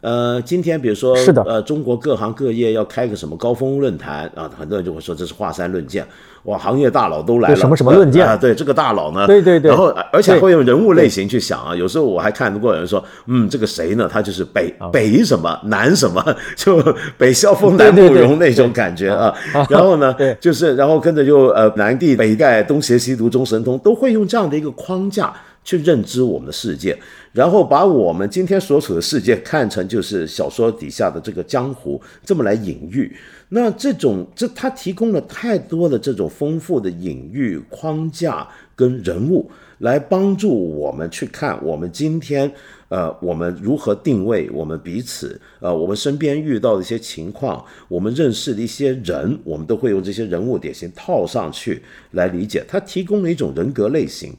[0.05, 6.07] 呃，今天比如说是的，呃，中国各行各业要开个什么高峰论坛啊，很多人就会说这是华山论剑。
[6.43, 8.37] 哇，行业大佬都来了，什么什么论剑啊？
[8.37, 9.27] 对，这个大佬呢？
[9.27, 9.71] 对对对。
[9.71, 11.75] 然后，而且会用人物类型去想啊。
[11.75, 14.07] 有时候我还看过有人说，嗯，这个谁呢？
[14.13, 16.23] 他就是北北什么南什么，
[16.55, 16.83] 就
[17.17, 19.35] 北萧峰南慕容那种感觉啊。
[19.71, 25.33] 然后呢，就是然后跟着就呃南帝北丐东邪西毒中神通，都会用这样的一个框架
[25.65, 26.97] 去认知我们的世界，
[27.33, 33.17] 然后把我们今天所处的世界看成就是小说底下的这个江湖，这么来隐喻。
[33.49, 38.47] 那这种这它提供了太多的这种丰富的隐喻框架
[38.77, 42.51] 跟人物，来帮助我们去看我们今天
[42.89, 52.65] 呃我们如何定位我们彼此呃我们身边遇到的一些情况，我们认识的一些人，我们都会用这些人物典型套上去来理解。
[52.67, 54.35] 它提供了一种人格类型。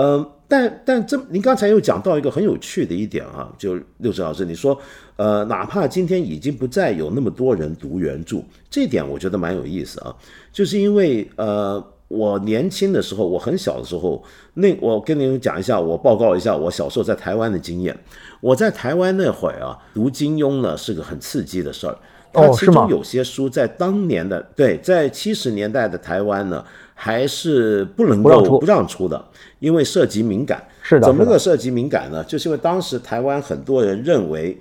[0.00, 4.78] 嗯，但但这您刚才又讲到一个很有趣的一点啊，就六十老师你说，
[5.16, 10.14] 呃，哪怕今天已经不再有那么多人读原著，这点我觉得蛮有意思啊，
[10.52, 14.22] 就是因为呃，我年轻的时候，我很小的时候，
[14.54, 17.98] 那我跟您讲一下，我报告一下我小时候在台湾的经验。
[18.40, 21.98] 我在台湾那会儿啊，读金庸呢是个很刺激的事儿。
[22.34, 26.64] 哦，其中有些书在当年的对，在七十年代的台湾呢，
[27.00, 29.24] 还是不能够不让出的。
[29.60, 32.22] 因为涉及敏感，是的，怎么个涉及敏感呢？
[32.24, 34.58] 就是因为当时台湾很多人认为。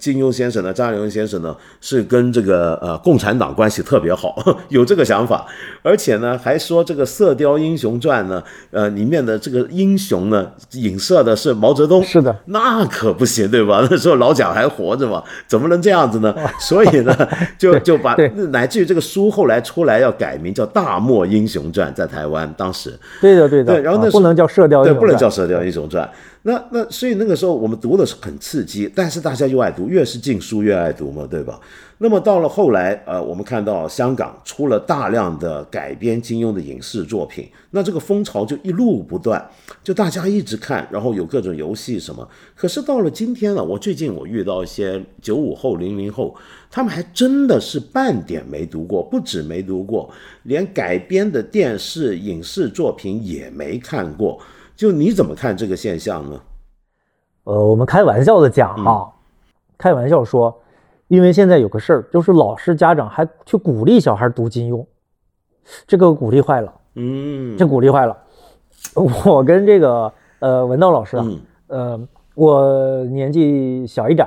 [0.00, 4.34] 金庸先生呢，张爱玲先生呢，是跟这个呃共产党关系特别好，
[4.70, 5.46] 有这个想法，
[5.82, 12.02] 而且呢还说这个《射雕英雄传》呢，呃里面的这个英雄呢，影射的是毛泽东。
[12.02, 13.86] 是的，那可不行，对吧？
[13.90, 16.34] 那时候老蒋还活着嘛，怎么能这样子呢？
[16.58, 17.14] 所以呢，
[17.58, 18.16] 就就把
[18.50, 22.98] 乃至于这个书后来出来要改名叫《大漠英雄传》，在台湾当时。
[23.20, 23.74] 对的，对的。
[23.74, 26.04] 对，然后那不能叫《射雕英雄传》，对，不能叫《射雕英雄传》。
[26.42, 31.60] 那那所以那个时候我们读的是很刺激，但是大家又爱读，越是禁书越爱读嘛，对吧？
[31.98, 39.46] 那么到了后来，呃，我们看到香港出了大量的改编金庸的影视作品，那这个风潮就一路不断，
[39.84, 42.26] 就大家一直看，然后有各种游戏什么。
[42.56, 46.34] 可是到了今天了，我最近我遇到一些九五后、零零后，
[46.70, 50.10] 他们还真的是半点没读过，不止没读过，
[50.44, 54.40] 连改编的电视影视作品也没看过。
[54.80, 56.40] 就你怎么看这个现象呢？
[57.44, 59.12] 呃，我们开玩笑的讲哈，
[59.76, 60.58] 开玩笑说，
[61.08, 64.82] 因为现在有个事儿，就是老师家长还去鼓励小孩读金庸，
[65.86, 68.16] 这个鼓励坏了，嗯，这鼓励坏了。
[69.26, 71.26] 我跟这个呃文道老师啊，
[71.66, 72.00] 呃，
[72.34, 74.26] 我年纪小一点，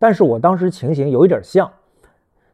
[0.00, 1.70] 但是我当时情形有一点像，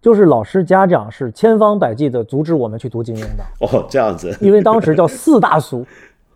[0.03, 3.45] 就是老师家长是千方百计的阻止我们去读金庸的。
[3.61, 5.87] 哦，这样子， 因为当时叫四大俗。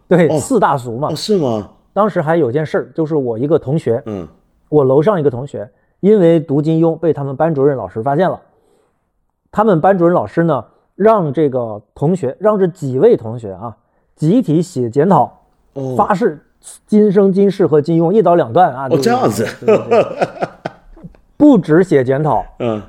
[0.09, 1.71] 对，四大俗嘛，是吗？
[1.93, 4.27] 当时还有件事儿，就是我一个同学，嗯，
[4.69, 8.41] 我楼上一个同学，因为读金庸被他们班主任老师发现了，
[9.53, 10.65] 他们班主任老师呢，
[10.97, 13.77] 让这个同学，让这几位同学啊，
[14.17, 15.33] 集体写检讨，
[15.97, 16.45] 发誓
[16.87, 18.89] 今生今世和金庸一刀两断啊！
[18.91, 19.47] 哦，这样子，
[21.37, 22.83] 不止写检讨，嗯，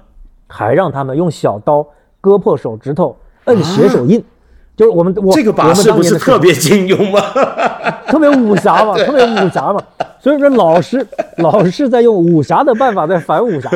[0.47, 1.85] 还让他们用小刀
[2.19, 4.23] 割破手指头，摁血手印。
[4.75, 7.21] 就是我们，我这个把式不是特别金庸吗？
[8.07, 9.81] 特别武侠嘛，特别武侠嘛。
[10.19, 11.05] 所以说老师
[11.37, 13.69] 老是在用武侠的办法在反武侠。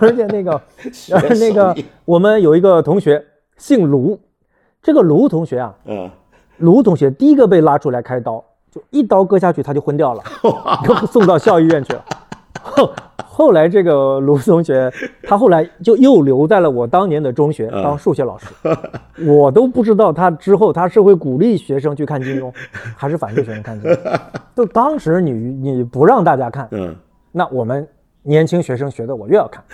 [0.00, 0.60] 而且那个，
[1.38, 3.24] 那个我们有一个同学
[3.56, 4.18] 姓卢，
[4.82, 6.10] 这个卢同学啊，嗯，
[6.58, 10.22] 卢同学第一个被拉出来开刀，就一刀割下去他就昏掉了，
[11.10, 12.04] 送到校医院去了。
[12.62, 14.92] 后后来这个卢同学，
[15.22, 18.46] 他后来就又留在了我当年的中学当数学老师。
[19.26, 22.52] 我都不知道他之后他是会鼓励学生去看金庸，
[22.96, 24.20] 还是反对学生看金庸。
[24.56, 26.94] 就当时你你不让大家看，嗯，
[27.32, 27.86] 那我们
[28.22, 29.64] 年轻学生学的我越要看，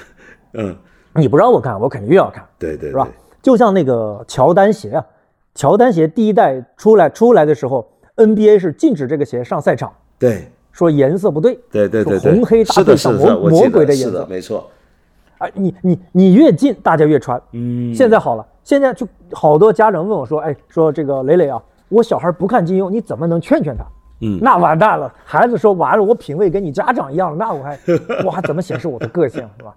[0.55, 0.77] 嗯，
[1.15, 3.09] 你不让我看，我肯定越要看，对对，是吧？
[3.41, 5.07] 就像那个乔丹鞋啊，
[5.55, 10.52] 乔丹鞋第一代出来出来的时候，NBA 是禁止这个鞋上赛场，对。
[10.73, 14.69] 说颜色不对，对对对，红黑搭配上魔魔鬼的颜色，没错。
[15.39, 17.41] 啊，你你你越近，大家越穿。
[17.53, 23.85] 嗯，现在好了，现在就好多家长问我说，哎，说这个磊磊啊，我小孩不看金庸，你怎么能劝劝他？
[24.21, 27.79] 嗯，那完蛋了，孩子说完了，我品味跟你家长一样了，那我还
[28.25, 29.75] 我还怎么显示我的个性是吧？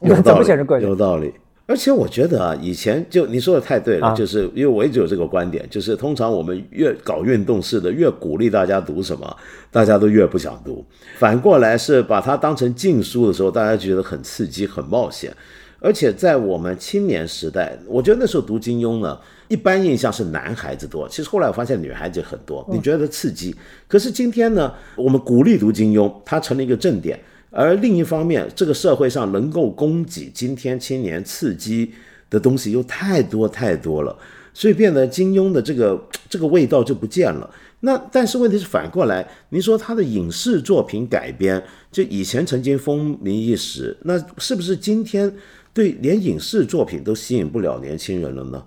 [0.24, 0.88] 怎么显示个性？
[0.88, 1.34] 有道理。
[1.68, 9.36] 而且我觉得啊，以前就你说的太对了，就是因为我一直有这个观点，就是通常我们越搞运动式的，越鼓励大家读什么，
[9.72, 10.84] 大家都越不想读。
[11.16, 15.34] 反过来是把它当成禁书的时候，大家觉得很刺激、很冒险。
[15.78, 23.54] 而且在我们青年时代，我觉得那时候读金庸呢，一般印象是男孩子多，其实后来我发现女孩子很多，你觉得刺激。
[23.88, 27.18] 可是今天呢，我们鼓励读金庸，它成了一个正点。
[27.50, 31.92] 而另一方面，这个社会上能够供给今天青年刺激
[32.28, 34.14] 的东西又太多太多了，
[34.52, 37.48] 所以变得金庸的这个 这个味道就不见了。
[37.80, 45.32] 那但是问题是反过来，您说他的影视作品改编，就以前曾经风靡一时，那是不是今天
[45.72, 48.62] 对连影视作品都吸引不了年轻人了呢？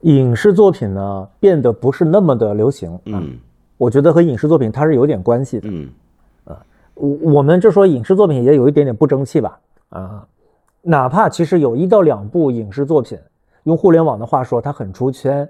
[0.00, 2.98] 影视作品呢变得不是那么的流行。
[3.04, 3.38] 嗯，
[3.76, 5.68] 我觉得和影视作品它是有点关系的。
[5.70, 5.88] 嗯
[6.94, 10.26] 我我们就说影视作品也有一点点不争气吧，啊，
[10.82, 13.18] 哪怕其实有一到两部影视作品，
[13.64, 15.48] 用互联网的话说，它很出圈，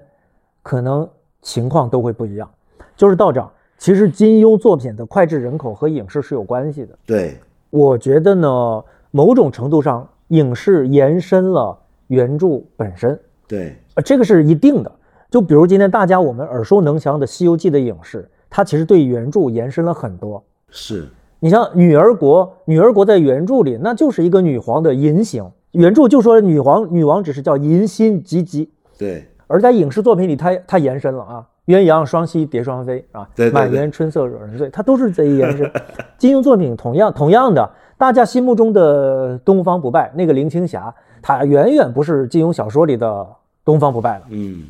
[0.61, 1.07] 可能
[1.41, 2.49] 情况都会不一样。
[2.95, 6.97] 就是道长，其实金庸作品的脍炙人口和影视是有关系的。
[7.05, 7.37] 对，
[7.69, 11.77] 我觉得呢，某种程度上，影视延伸了
[12.07, 14.91] 原著本身，对，呃，这个是一定的。
[15.29, 20.43] 就比如今天大家我们耳熟能详的《西游记》的影视，它其实对原著延伸了很多。
[20.69, 21.09] 是，
[21.43, 35.69] 你像女儿国，女儿国在原著里那就是一个女皇的淫行，原著就说女皇女王只是叫淫心吉吉，对，而在影视作品里它它延伸了啊，鸳鸯双栖蝶双飞啊，对对对满园春色惹人醉，它都是这一延伸。
[36.17, 43.27] 金庸作品同样同样的，大家心目中的东方不败那个林青霞，她远远不是金庸小说里的
[43.65, 44.25] 东方不败了。
[44.29, 44.63] 嗯，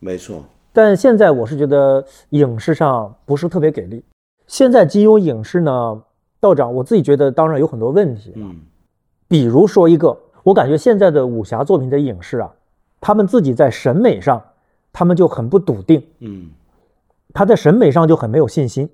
[0.00, 4.02] 没错，但现在我是觉得影视上不是特别给力。
[4.46, 6.02] 现在金庸影视呢，
[6.44, 8.60] 道长我自己觉得当然有很多问题，嗯
[9.26, 12.52] 比如说一个，我感觉现在的武侠作品的影视啊，
[13.00, 14.42] 他们自己在审美上，
[14.92, 16.50] 他们就很不笃定，嗯
[17.32, 18.90] 他在审美上就很没有信心。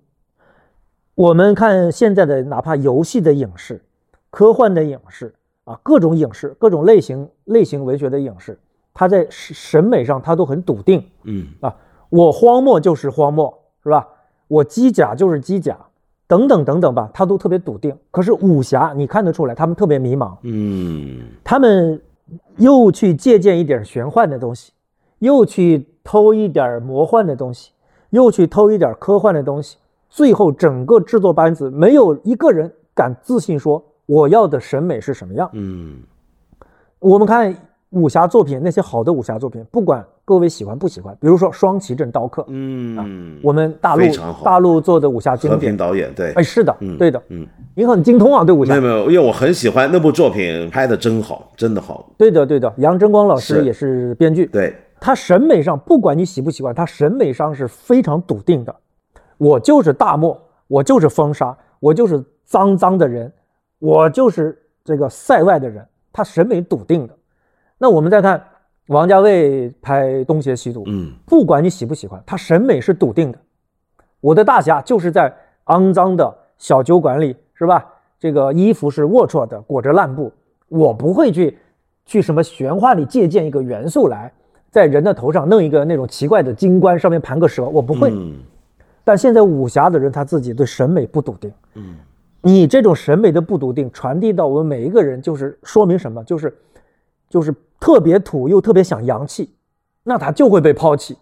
[1.17, 3.83] 我们看现在的哪怕游戏的影视、
[4.31, 5.35] 科幻的影视
[5.65, 8.57] 啊，各种影视、各种类型类型文学的影视，
[8.95, 11.05] 他在审审美上他都很笃定。
[11.25, 11.75] 嗯啊，
[12.11, 14.07] 我荒漠就是荒漠，是吧？
[14.47, 15.77] 我机甲就是机甲，
[16.31, 17.93] 等等等等吧，他都特别笃定。
[18.12, 22.01] 可是武侠，你看得出来，他们特别迷茫，嗯他们
[22.57, 24.71] 又去借鉴一点玄幻的东西，
[25.19, 27.73] 又去偷一点魔幻的东西，
[28.11, 29.77] 又去偷一点科幻的东西，
[30.09, 35.51] 最后整个制作班子没有一个人敢自信说我要的审美是什么样。
[35.55, 35.97] 嗯
[37.01, 37.53] 我们看
[37.90, 44.03] 武侠作品，那些好的武侠作品，不管各位喜欢不喜欢，比如说《双旗镇刀客》，嗯，我们大陆
[44.44, 52.72] 大陆做的武侠经和平典，导演对哎，，是的，嗯对的，嗯，您很精通啊，对武侠没有，没有，因为我很喜欢那部作品，拍的真好，真的好，对的，对的。
[52.76, 58.72] 杨真光老师也是编剧，对，他审美上，不管你喜不喜欢，他审美上是非常笃定的。
[59.37, 63.33] 我就是大漠，我就是风沙，我就是脏脏的人，
[63.81, 67.14] 我就是这个塞外的人，他审美笃定的。
[67.83, 68.45] 那我们再看
[68.88, 73.38] 王家卫拍《东邪西毒》，嗯不管你喜不喜欢，他审美是笃定的。
[74.21, 77.87] 我的大侠就是在肮脏的小酒馆里，是吧？
[78.19, 80.31] 这个衣服是龌龊的，裹着烂布，
[80.69, 81.57] 我不会去
[82.05, 84.31] 去什么玄幻里借鉴一个元素来，
[84.71, 88.11] 在人的头上弄一个那种奇怪的金冠，上面盘个蛇，我不会。
[88.12, 88.35] 嗯
[89.03, 91.97] 但现在武侠的人他自己对审美不笃定，嗯
[92.43, 96.23] 你这种审美的不笃定传递到我们每一个人，就是说明什么？
[96.25, 96.55] 就是
[97.31, 99.55] 就是特别土又特别想洋气，
[100.05, 101.16] 那他就会被抛弃。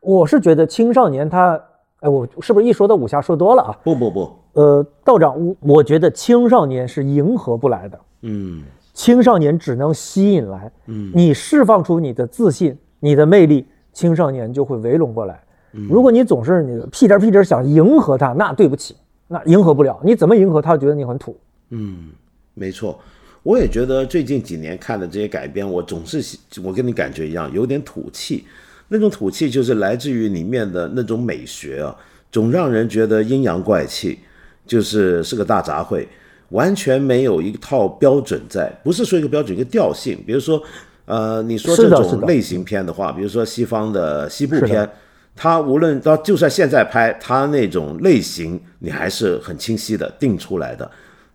[0.00, 1.58] 我是觉得青少年他，
[2.00, 3.78] 哎，我是不是一说到武侠说多了啊？
[3.82, 10.70] 不不不，呃，道长，我我觉得青少年是迎合不来的，嗯青少年只能吸引来。
[10.86, 15.40] 嗯你释放出你的自信、你的魅力，青少年就会围拢过来。
[15.72, 18.96] 如果你总是你屁颠儿屁颠儿想迎合他，那对不起，
[19.28, 20.00] 那迎合不了。
[20.02, 21.36] 你怎么迎合他，觉得你很土。
[21.68, 22.10] 嗯，
[22.54, 22.98] 没错。
[23.46, 28.44] 我也觉得最近几年看的这些改编，我总是喜我跟你感觉一样，有点土气。
[28.88, 31.96] 那种土气就是来自于里面的那种美学啊，
[32.32, 34.18] 总让人觉得阴阳怪气，
[34.66, 36.04] 就是是个大杂烩，
[36.48, 40.18] 完全没有一套标准在，不是说一个标准一个调性。
[40.26, 40.60] 比如说，
[41.04, 44.88] 呃，你说这种类型片的话，比如说西方的西部片，
[45.36, 50.90] 它无论到就算现在拍，它那种类型你还是很清晰的定出来的。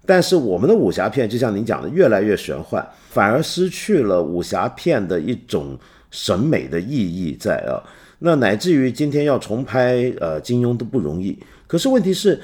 [0.06, 5.78] 但是我们的武侠片，就像您讲的，越来越玄幻，反而失去了武侠片的一种
[6.10, 7.78] 审美的意义在啊。
[8.20, 11.38] 那乃至于今天要重拍呃金庸都不容易。
[11.68, 12.40] 可是问题是，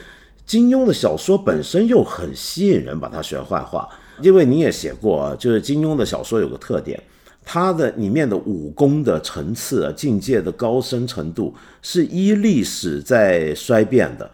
[0.46, 3.88] 金庸的小说本身又很吸引人，把它玄幻化。
[4.22, 7.00] 因为你也写过啊，就是金庸的小说有个特点，
[7.44, 14.30] 它的里面的武功的层次啊、境界的高深程度是依历史在衰变的。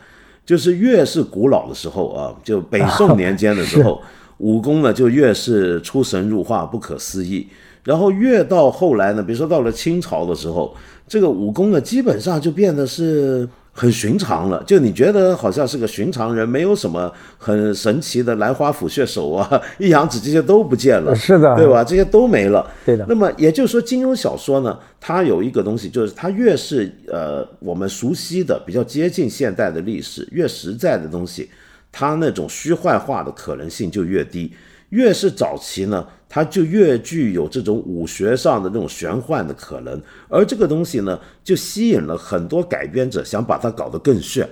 [0.46, 4.02] 就是越是古老的时候啊，就北宋年间的时候，
[4.40, 7.48] 武功呢就越是出神入化、不可思议。
[7.84, 10.76] 然后越到后来呢，比如说到了清朝的时候，
[11.08, 14.64] 这个武功呢基本上就变得是很寻常了。
[14.66, 21.84] 就你觉得好像是个寻常人，没有什么很神奇的兰花抚穴手啊、 一阳指这些都不见了，是的对吧？
[21.84, 22.66] 这些都没了。
[22.86, 31.50] 对的那么也就是说，金庸小说呢，它有一个东西，就是它越是呃我们熟悉的、比较接近现代的历史，越实在的东西，
[31.92, 34.54] 它那种虚幻化的可能性就越低。
[34.94, 44.48] 越是早期呢，它就越具有这种武学上的那种玄幻的可能，而这个东西呢，就吸引了很多改编者想把它搞得更炫。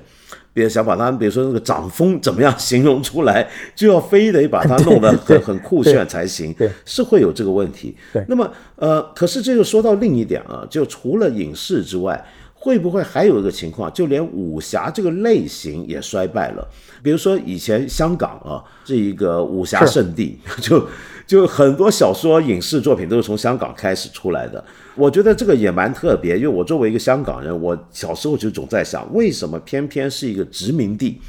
[0.54, 7.96] 别想把它，比如说那个掌风怎么样形容出来，就要非得把它弄得很很酷炫才行，是会有这个问题。
[8.12, 12.22] 对，那么呃，可是这就说到另一点啊，就除了影视之外，
[12.64, 16.68] 会不会还有一个情况，就连武侠这个类型也衰败了？
[17.02, 20.88] 比如说以前香港啊是一个武侠圣地， 就
[21.26, 24.64] 就很多小说、影视作品都是从香港开始出来的。
[24.94, 31.20] 我觉得这个也蛮特别，因为我作为一个香港人，我小时候就总在想，为什么偏偏是一个殖民地，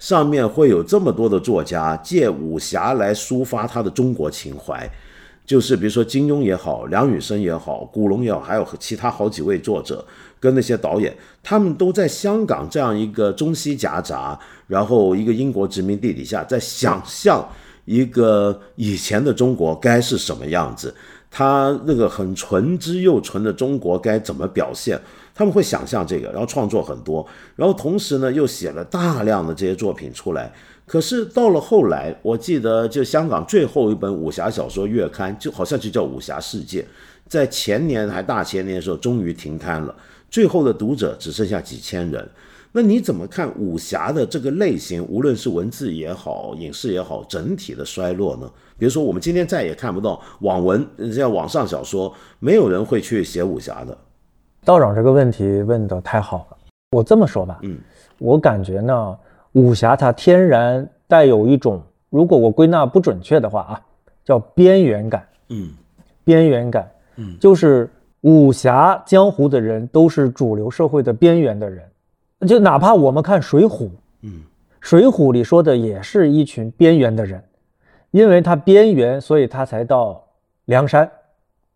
[0.00, 4.90] 上面会有这么多的作家借武侠来抒发他的中国情怀？
[5.46, 10.02] 就是比如说金庸也好，梁羽生也好，古龙也好，还有其他好几位作者
[10.44, 17.48] 跟那些导演，他们都在香港这样一个中西夹杂，然后一个英国殖民地底下，在想象
[17.86, 20.94] 一个以前的中国该是什么样子。
[21.30, 25.00] 他那个很纯之又纯的中国该怎么表现？
[25.34, 27.26] 他们会想象这个，然后创作很多，
[27.56, 30.52] 然后同时呢又写了大量的这些作品出来。
[30.86, 36.82] 可是到了后来，我记得就香港最后一本武侠小说月刊，就好像就叫《武侠世界》，
[37.26, 39.94] 在前年还大前年的时候终于停刊了，
[40.30, 42.28] 最后的读者只剩下几千人。
[42.76, 48.50] 那你怎么看武侠的这个类型，无论是文字也好，影视也好，整体的衰落呢？
[48.76, 53.96] 比如说，我们今天再也看不到网文，像网上小说，没有人会去写武侠的。
[54.64, 56.56] 道长这个问题问的太好了。
[56.90, 57.78] 我这么说吧，嗯，
[58.18, 59.16] 我感觉呢，
[59.52, 63.80] 武侠它天然带有一种，如果我归纳不准确的话啊，
[64.24, 65.24] 叫边缘感。
[65.50, 65.70] 嗯，
[66.24, 67.88] 边缘感，嗯，就是
[68.22, 71.82] 武侠江湖的人都是主流社会的边缘的人。
[72.46, 73.68] 就哪怕我们看《水浒》，
[74.22, 74.30] 嗯，
[74.80, 77.42] 《水浒》里说的也是一群边缘的人，
[78.10, 80.22] 因为他边缘，所以他才到
[80.66, 81.10] 梁山，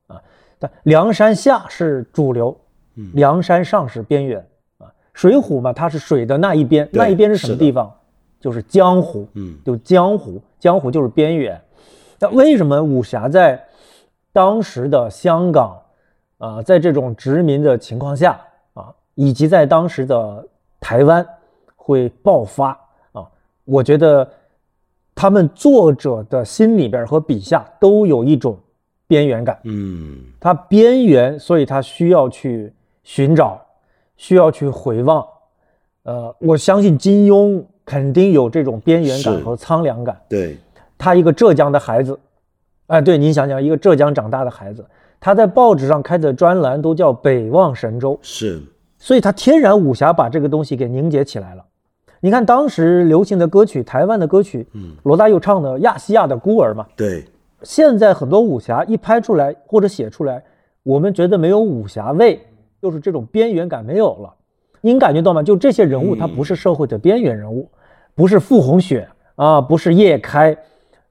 [0.08, 0.20] 啊，
[0.58, 2.54] 但梁山下是主流，
[3.14, 4.38] 梁山上是边缘，
[4.78, 7.90] 啊，《水浒》嘛，它是水的那一边，那一边是什么地方？
[8.40, 11.60] 就是江湖，嗯，就江湖，江湖就是边缘。
[12.20, 13.60] 那为什么武侠在
[14.32, 15.80] 当时的香港，
[16.38, 18.40] 啊，在这种殖民的情况下
[18.74, 18.94] 啊？
[19.14, 20.46] 以及在当时的
[20.78, 21.26] 台湾
[21.74, 22.70] 会爆发
[23.12, 23.26] 啊，
[23.64, 24.28] 我觉得
[25.14, 28.56] 他们作者的心里边和笔下都有一种
[29.08, 32.72] 边缘感，嗯，他边缘，所以他需要去
[33.02, 33.60] 寻找，
[34.16, 35.26] 需要去回望，
[36.04, 40.56] 呃，我相信金庸肯定有这种边缘感和苍凉感，对，
[40.96, 42.16] 他一个浙江的孩子，
[42.88, 44.84] 哎，对，您想想，一个浙江长大的孩子，
[45.20, 48.60] 他在报纸上开的专栏都叫北望神州，是。
[48.98, 51.64] 所以他天然武侠把这个东西给凝结起来了。
[52.20, 56.84] 你看当时流行的歌曲，台湾的歌曲，嗯，罗大佑唱的《亚细亚的孤儿》嘛。
[56.96, 57.24] 对。
[57.62, 60.42] 现在很多武侠一拍出来或者写出来，
[60.82, 62.40] 我们觉得没有武侠味，
[62.80, 64.34] 就是这种边缘感没有了。
[64.80, 65.42] 您感觉到吗？
[65.42, 67.68] 就这些人物，他不是社会的边缘人物，
[68.14, 70.56] 不是傅红雪啊，不是叶开，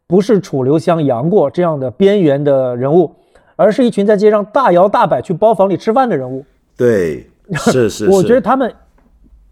[0.08, 3.14] 不是楚留香、杨过这样的边缘的人物，
[3.58, 6.46] 而是一群在街上大摇大摆去包房里吃饭的人物。
[6.78, 7.30] 对。
[7.54, 8.70] 是 是，我觉得他们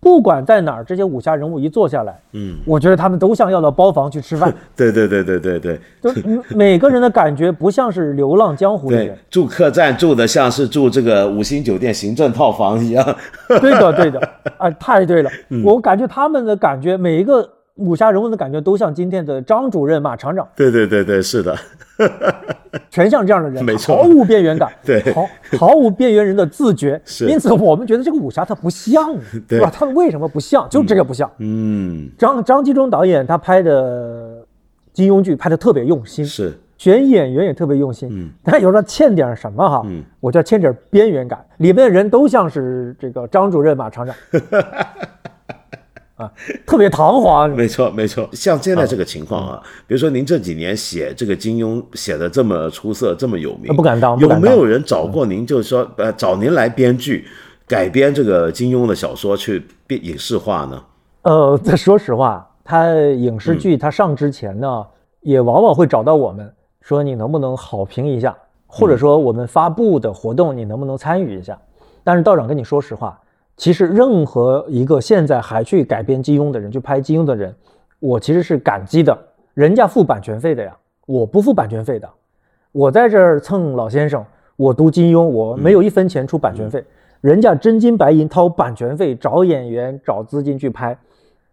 [0.01, 4.53] 不管在哪儿，这些武侠人物一坐下来，嗯，我觉得他们都像要到包房去吃饭。
[4.75, 6.11] 对对对对对对，就
[6.49, 13.15] 每个人的感觉不像是流浪江湖的人，住客栈住的像是住这个五星酒店行政套房一样。
[13.47, 14.19] 对的对的，
[14.57, 15.31] 啊， 太对了，
[15.63, 17.49] 我感觉他们的感觉每一个。
[17.75, 20.47] 武侠人物的感觉都像今天的张主任、马厂长。
[20.55, 21.53] 对对对对，是的，
[22.89, 26.99] 全像这样的人，没错，毫无边缘感， 对，毫毫无边缘人的自觉。
[27.03, 29.13] 是，因此我们觉得这个武侠它不像，
[29.47, 29.69] 对吧？
[29.73, 30.67] 它为什么不像？
[30.69, 31.29] 就这个不像。
[31.39, 34.45] 嗯，张张纪中导演他拍的
[34.93, 38.07] 金庸剧拍的特别用心，是选演员也特别用心。
[38.09, 39.81] 嗯，但有时候欠点什么哈？
[39.85, 44.15] 嗯，我叫欠点边缘感，里面的人都像是这个张主任、马厂长。
[46.15, 46.31] 啊，
[46.65, 48.29] 特别堂皇，没错没错。
[48.31, 54.17] 像现在这个情况啊，比如说您这几年写这个金庸写的这么出色，这么有名，不敢当。
[54.19, 57.25] 有没有人找过您，就是说呃找您来编剧
[57.67, 60.81] 改编这个金庸的小说去变影视化呢？
[61.23, 64.85] 呃， 说实话，他影视剧他上之前呢，
[65.19, 66.49] 也往往会找到我们
[66.79, 68.33] 说你能不能好评一下，
[68.67, 71.59] 或者说我们发布的活动你能不能参与一下。
[72.05, 73.19] 但是道长跟你说实话。
[73.57, 77.55] 其实，任何一个现在还去改编金庸的人，去拍金庸的人，
[77.99, 79.17] 我其实是感激的。
[79.53, 80.75] 人家付版权费的呀，
[81.05, 82.09] 我不付版权费的。
[82.73, 84.23] 我在这儿蹭老先生，
[84.57, 86.83] 我读金庸，我没有一分钱出版权费。
[87.21, 90.95] 人家真金白银掏版权费找演员、找资金去拍，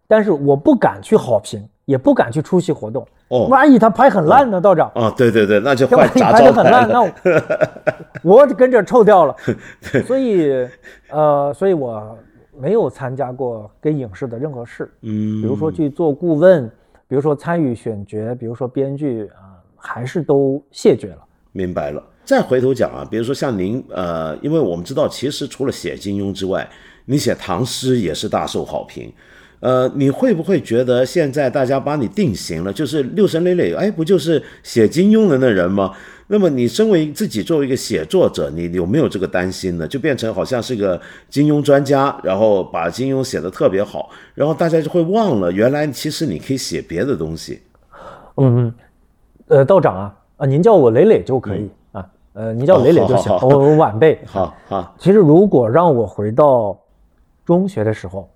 [0.05, 3.07] 但是我不敢去好评，也不敢去出席活动。
[3.29, 4.91] 哦万一他拍很烂呢，道长？
[4.93, 7.13] 哦，对对对，那就这换万一排杂招牌得很烂，那了。
[8.23, 9.35] 我我跟着臭掉了。
[10.07, 10.67] 所以，
[11.09, 12.17] 呃，所以我
[12.57, 16.67] 没有参加过跟影视的任何事，嗯，比如说去做顾问，
[17.07, 21.19] 比如说参与选角，比如说编剧啊、还是都谢绝了。
[21.51, 22.03] 明白了。
[22.23, 26.67] 再回头讲啊，比如说像您，呃，因为我们知道，其实除了写金庸之外，
[27.05, 29.11] 你写唐诗也是大受好评。
[29.63, 35.93] 呃，你会不会觉得现在大家把你定型了，就是六神磊磊，哎，不就是写金庸的那人吗？
[36.27, 39.87] 那么你身为自己作为一个写作者，你有没有这个担心呢？
[39.87, 40.99] 就变成好像是个
[41.29, 47.61] 金庸专家，然后把金庸写的特别好，然后大家就会忘了，原来其实你可以写别的东西。
[48.35, 48.73] 嗯嗯，
[49.47, 54.19] 呃，道长啊啊，您叫我磊磊就可以、啊，呃，您叫我磊磊就行，我晚辈。
[54.25, 56.77] 好好，其实如果让我回到
[57.45, 58.29] 中学的时候，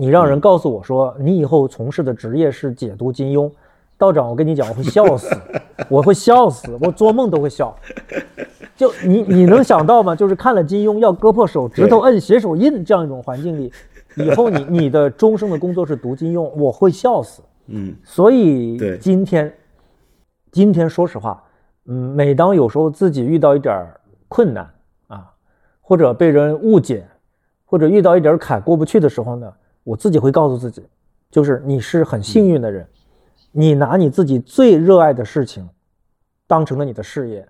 [0.00, 3.52] 你让人告诉我说你以后从事的职业是解读金庸，
[3.98, 5.36] 道长，我跟你讲，我会笑死，
[5.90, 7.76] 我会笑死，我做梦都会笑。
[8.74, 10.16] 就你你能想到吗？
[10.16, 13.70] 就是看了金庸要割破手指头摁写手印这样一种环境里，
[14.16, 17.42] 以后你你的终生的工作是读金庸，我会笑死。
[17.66, 19.52] 嗯所以今天，
[20.50, 21.44] 今天说实话，
[21.84, 24.66] 嗯，每当有时候自己遇到一点儿困难
[25.08, 25.30] 啊，
[25.82, 27.06] 或者被人误解，
[27.66, 29.52] 或者遇到一点儿坎过不去的时候呢，
[29.90, 30.84] 我自己会告诉自己，
[31.32, 32.86] 就是你是很幸运的人，
[33.50, 35.68] 你拿你自己最热爱的事情
[36.46, 37.44] 当成了你的事业，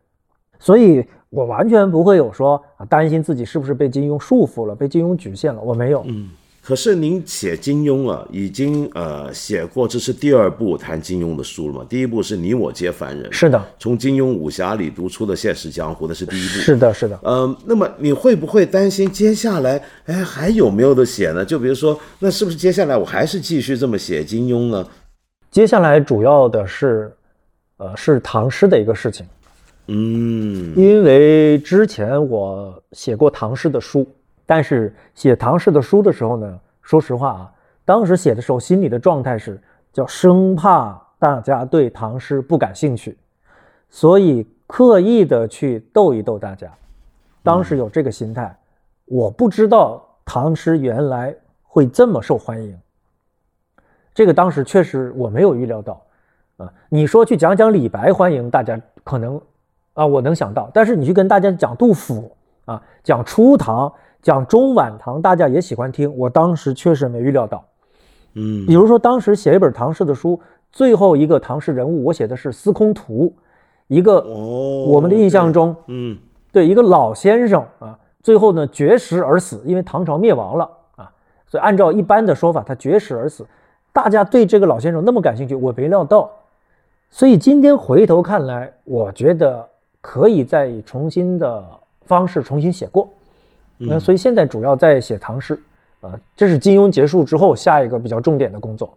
[0.59, 6.03] 所以我完全不会有说担心自己是不是被金庸束缚了，被金庸局限了，我没有。
[6.07, 6.31] 嗯。
[6.71, 11.85] 可是您写金庸啊，已经呃写过，这是第二部谈金庸的书了嘛？
[11.89, 16.55] 第一部是你我皆凡人，是的，从金庸武侠里读出的现实江湖，那是第一部。
[16.61, 17.19] 是的，是的。
[17.25, 21.45] 嗯，那么你会不会担心接下来，哎，还有没有的写呢？
[21.45, 24.87] 就比如说，那是不是接下来我还是继续这么写金庸呢？
[25.51, 27.13] 接下来主要的是，
[27.79, 29.27] 呃，是唐诗的一个事情，
[29.89, 34.07] 嗯因为之前我写过唐诗的书，
[34.51, 37.53] 但是写唐诗的书的时候呢，说实话啊，
[37.85, 39.57] 当时写的时候心里的状态是
[39.93, 43.17] 叫生怕大家对唐诗不感兴趣，
[43.91, 46.69] 所以刻意的去逗一逗大家，
[47.45, 48.59] 当时有这个心态，
[49.05, 51.33] 我不知道唐诗原来
[51.63, 52.77] 会这么受欢迎。
[54.13, 56.03] 这个当时确实我没有预料到，
[56.57, 59.41] 啊，你说去讲讲李白欢迎大家，可能
[59.95, 62.33] 啊我能想到，但是你去跟大家讲杜甫
[62.65, 63.93] 啊，讲初唐，
[64.23, 67.65] 讲中晚唐，大家也喜欢听，我当时确实没预料到。
[68.35, 70.41] 嗯比如说当时写一本唐诗的书，
[70.71, 73.35] 最后一个唐诗人物，我写的是司空图，
[73.89, 76.17] 一个哦，我们的印象中，嗯
[76.53, 81.11] 对一个老先生啊，最后呢绝食而死，因为唐朝灭亡了啊，
[81.47, 83.47] 所以按照一般的说法，他绝食而死。
[83.93, 86.31] 大家对这个老先生那么感兴趣，我没料到，
[87.11, 89.69] 所以今天回头看来，我觉得
[90.01, 91.65] 可以再以重新的
[92.03, 93.09] 方式重新写过。
[93.89, 95.59] 那所以现在主要在写唐诗，
[96.01, 98.97] 啊，这是金庸结束之后下一个比较重点的工作。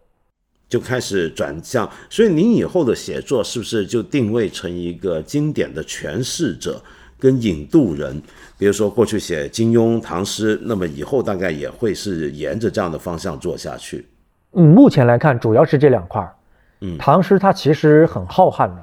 [0.67, 1.89] 就开始转向。
[2.09, 6.81] 所以您以后的写作是不是就定位成一个经典的诠释者
[7.19, 8.21] 跟引渡人？
[8.57, 14.05] 比如说过去写金庸、唐诗，那么以后大概也会是沿着这样的方向做下去。
[14.53, 16.33] 嗯，目前来看主要是这两块儿。
[16.81, 18.81] 嗯唐诗它其实很浩瀚的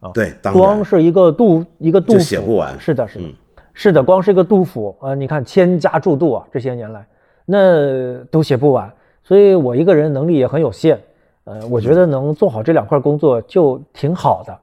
[0.00, 3.32] 啊，对，光是一个杜一个杜就甫写不完是的，是的，嗯
[3.74, 7.06] 是的，光是一个杜甫啊、呃你看千家注杜啊，这些年来
[7.44, 8.92] 那都写不完，
[9.24, 11.00] 所以我一个人能力也很有限，
[11.44, 14.58] 呃，我觉得能做好这两块工作就挺好的，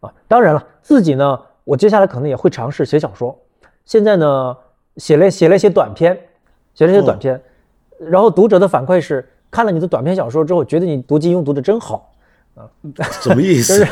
[0.00, 3.38] 啊，当然了，自己呢，我接下来可能也会尝试写小说，
[3.84, 4.56] 现在呢，
[4.96, 6.18] 写了写了一些短篇，
[6.74, 7.40] 写了一些短篇，
[7.98, 12.09] 然后读者的反馈是看了你的短篇小说之后，觉得你读金庸读的真好。
[13.22, 13.86] 什么意思？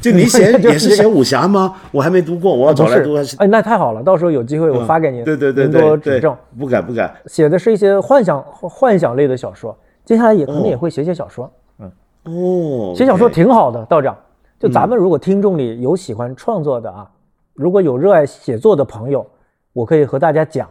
[0.00, 1.74] 就 你写 也是写武侠吗？
[1.92, 3.14] 我还没读过，我要找来读。
[3.38, 7.14] 哎，那太好了，到时候有机会我发给您，对对对您多指正。，不敢不敢。
[7.26, 11.50] 写的是一些幻想幻想类的小说，接下来也可能也会写写小说。
[11.78, 11.92] 嗯
[12.24, 14.16] 哦，写小说挺好的，道长。
[14.58, 17.08] 就咱嗯们如果听众里有喜欢创作的啊，
[17.52, 19.24] 如果有热爱写作的朋友，
[19.72, 20.68] 我可以和大家讲，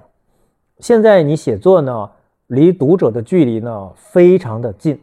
[0.79, 2.09] 现在你写作呢，
[2.47, 4.99] 离读者的距离呢非常的近，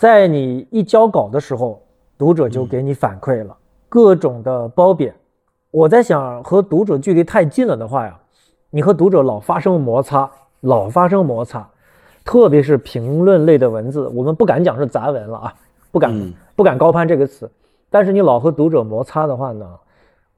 [0.00, 1.82] 在你一交稿的时候，
[2.16, 3.54] 读者就给你反馈了、
[3.86, 5.14] 各种的褒贬。
[5.70, 8.18] 我在想，和读者距离太近了的话呀，
[8.70, 10.30] 你和读者老发生摩擦，
[10.60, 11.68] 老发生摩擦，
[12.24, 15.54] 特别是评论类的文字，我们不敢讲是杂文了啊，
[15.92, 17.50] 不敢、嗯不敢高攀这个词。
[17.90, 19.68] 但是你老和读者摩擦的话呢，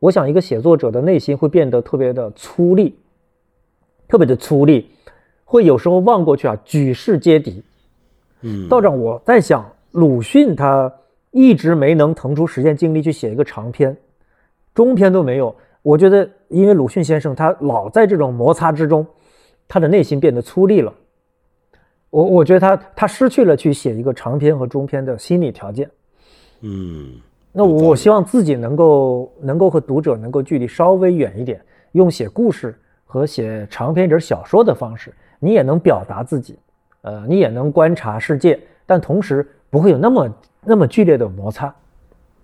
[0.01, 2.93] 我想一个写作者的内心会变得特别的粗粝，
[4.09, 4.85] 特别的粗粝，
[5.45, 7.63] 会有时候望过去啊，举世皆敌。
[8.43, 10.93] 嗯，道长，我在想，鲁迅他
[11.31, 13.97] 一直没能腾出时间精力去写一个长篇，
[14.75, 15.55] 中篇都没有。
[15.83, 19.05] 我觉得，因为鲁迅先生他老在这种摩擦之中，
[19.67, 20.93] 他的内心变得粗粝了。
[22.11, 25.91] 我我觉得他他失去了去写一个长篇和中篇的心理条件。
[26.61, 27.15] 嗯，
[27.53, 31.61] 那我希望自己能够能够和读者能够距离稍微远一点，
[31.93, 36.57] 用写故事和写长篇点小说的方式，你也能表达自己，
[37.03, 40.35] 呃，你也能观察世界，但同时不会有那么
[40.65, 41.73] 那么剧烈的摩擦。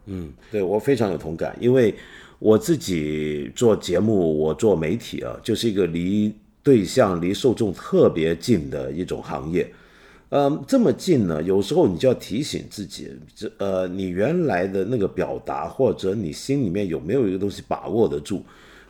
[0.07, 1.95] 嗯，对我非常有同感，因为
[2.39, 6.33] 我自己做节目，我做媒体啊，就是一个离。
[6.61, 9.67] 对象离受众特别近的一种行业，
[10.29, 18.45] 嗯，这么近呢，有时候你就要提醒自己，这呃，你原来的那个表达，或者你心里面有没有一个东西把握得住。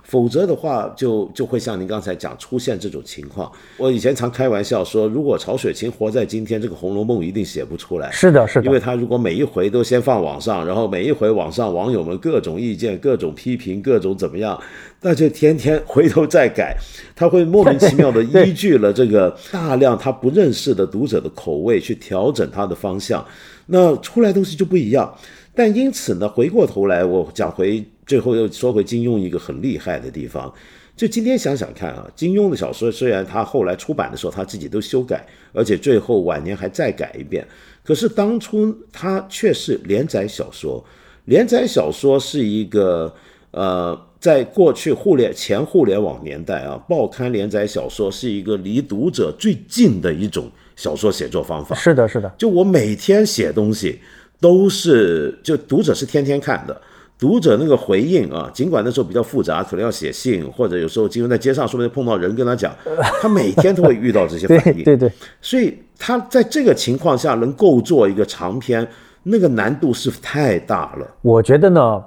[0.08, 3.52] 否则的话，就就会像您刚才讲出现这种情况。
[3.76, 8.10] 我以前常开玩笑说，如果曹雪芹活在今天，这个《红楼梦》一定写不出来。
[8.10, 14.58] 是的，是的，因为他如果每一回都先放网上，然后每一回网上网友们各种意见、各种批评、各种怎么样，
[15.02, 16.74] 那就天天回头再改，
[17.14, 23.22] 他会莫名其妙的依据了这个大量他不认识的读者的口味去调整他的方向，
[23.66, 25.14] 那出来东西就不一样。
[25.54, 27.84] 但因此呢，回过头来我讲回。
[28.08, 30.52] 最后又说回金庸一个很厉害的地方，
[30.96, 37.46] 就今天想想看啊，金庸的小说虽然他后来出版的时候他自己都修改，而且最后晚年还再改一遍，
[37.84, 40.82] 可是当初他却是连载小说。
[41.26, 43.14] 连载小说是一个
[43.50, 51.76] 呃，在过去互联前互联网年代啊，报刊连载小说是一个离读者最近的一种小说写作方法。
[51.76, 52.32] 是的，是的。
[52.38, 54.00] 就我每天写东西，
[54.40, 56.80] 都是就读者是天天看的。
[57.18, 62.72] 读者那个回应啊，尽管那时候比较复杂，可能要写信，或者有时候经常在街上说不定碰到人跟他讲，
[63.20, 64.82] 他每天都会遇到这些反应。
[64.84, 68.86] 对对对，所以他在这个情况下能够做一个长篇，
[69.24, 71.06] 那个难度是太大了。
[71.22, 72.04] 我觉得呢，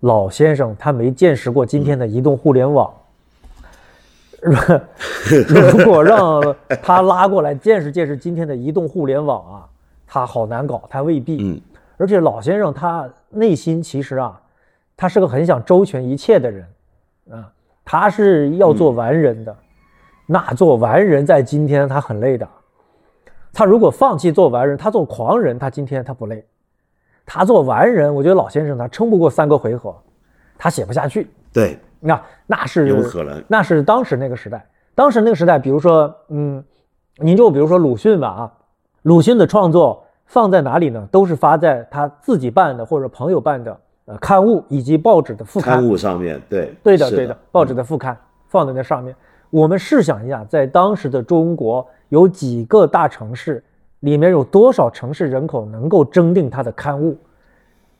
[0.00, 2.88] 老先生他没见识过今天的移动互联网，
[4.46, 9.66] 如果让他拉过来见识见识今天的移动互联网啊，
[10.06, 11.38] 他好难搞，他未必。
[11.42, 11.60] 嗯，
[11.96, 14.38] 而且老先生他内心其实啊。
[15.02, 16.64] 他是个很想周全一切的人，
[17.32, 17.50] 啊，
[17.84, 19.52] 他是要做完人的，
[20.26, 22.48] 那做完人在今天他很累的。
[23.52, 26.46] 他如果放弃做完人，他做狂人，他今天他不累。
[27.26, 29.92] 他做完人，我觉得老先生他撑不过三个回合，
[30.56, 31.28] 他写不下去。
[31.52, 34.64] 对，那那是有可能，那是当时那个时代。
[34.94, 36.62] 当时那个时代，比如说，嗯，
[37.16, 38.52] 您就比如说鲁迅吧，啊，
[39.02, 41.08] 鲁迅的创作放在哪里呢？
[41.10, 43.76] 都是发在他自己办的或者朋友办的。
[44.06, 48.16] 呃，刊物以及报纸的副刊物上面对对的对的，报纸的副刊
[48.48, 49.14] 放在那上面。
[49.48, 53.62] 我们试想一下，在当时的中国，有几个大城市，
[54.00, 57.16] 里面有多少城市人口能够征订他的刊物？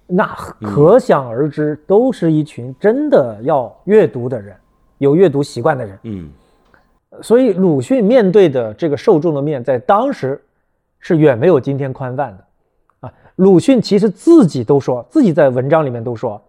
[0.07, 0.27] 那
[0.61, 4.57] 可想而知，都是一群真的要阅读的人，
[4.99, 5.99] 有阅读习惯的人。
[6.03, 6.29] 嗯，
[7.23, 10.43] 所以鲁迅面对的这个受众的面，在当时
[10.99, 12.45] 是远没有今天宽泛的。
[13.37, 16.41] 鲁迅其实自己都说自己在文章里面都说，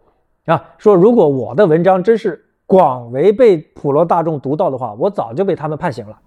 [0.45, 6.19] 啊，说如果我的文章真是广为被普罗大众读到的话，我早就被他们判刑了。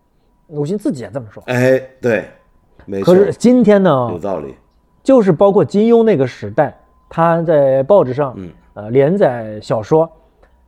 [0.49, 1.43] 鲁迅自己也这么说。
[1.47, 2.25] 哎，对，
[2.85, 3.15] 没错。
[3.15, 4.09] 可是今天呢？
[4.13, 4.55] 有道理。
[5.03, 6.77] 就是包括金庸那个时代，
[7.09, 10.11] 他在报纸上，嗯，呃，连载小说，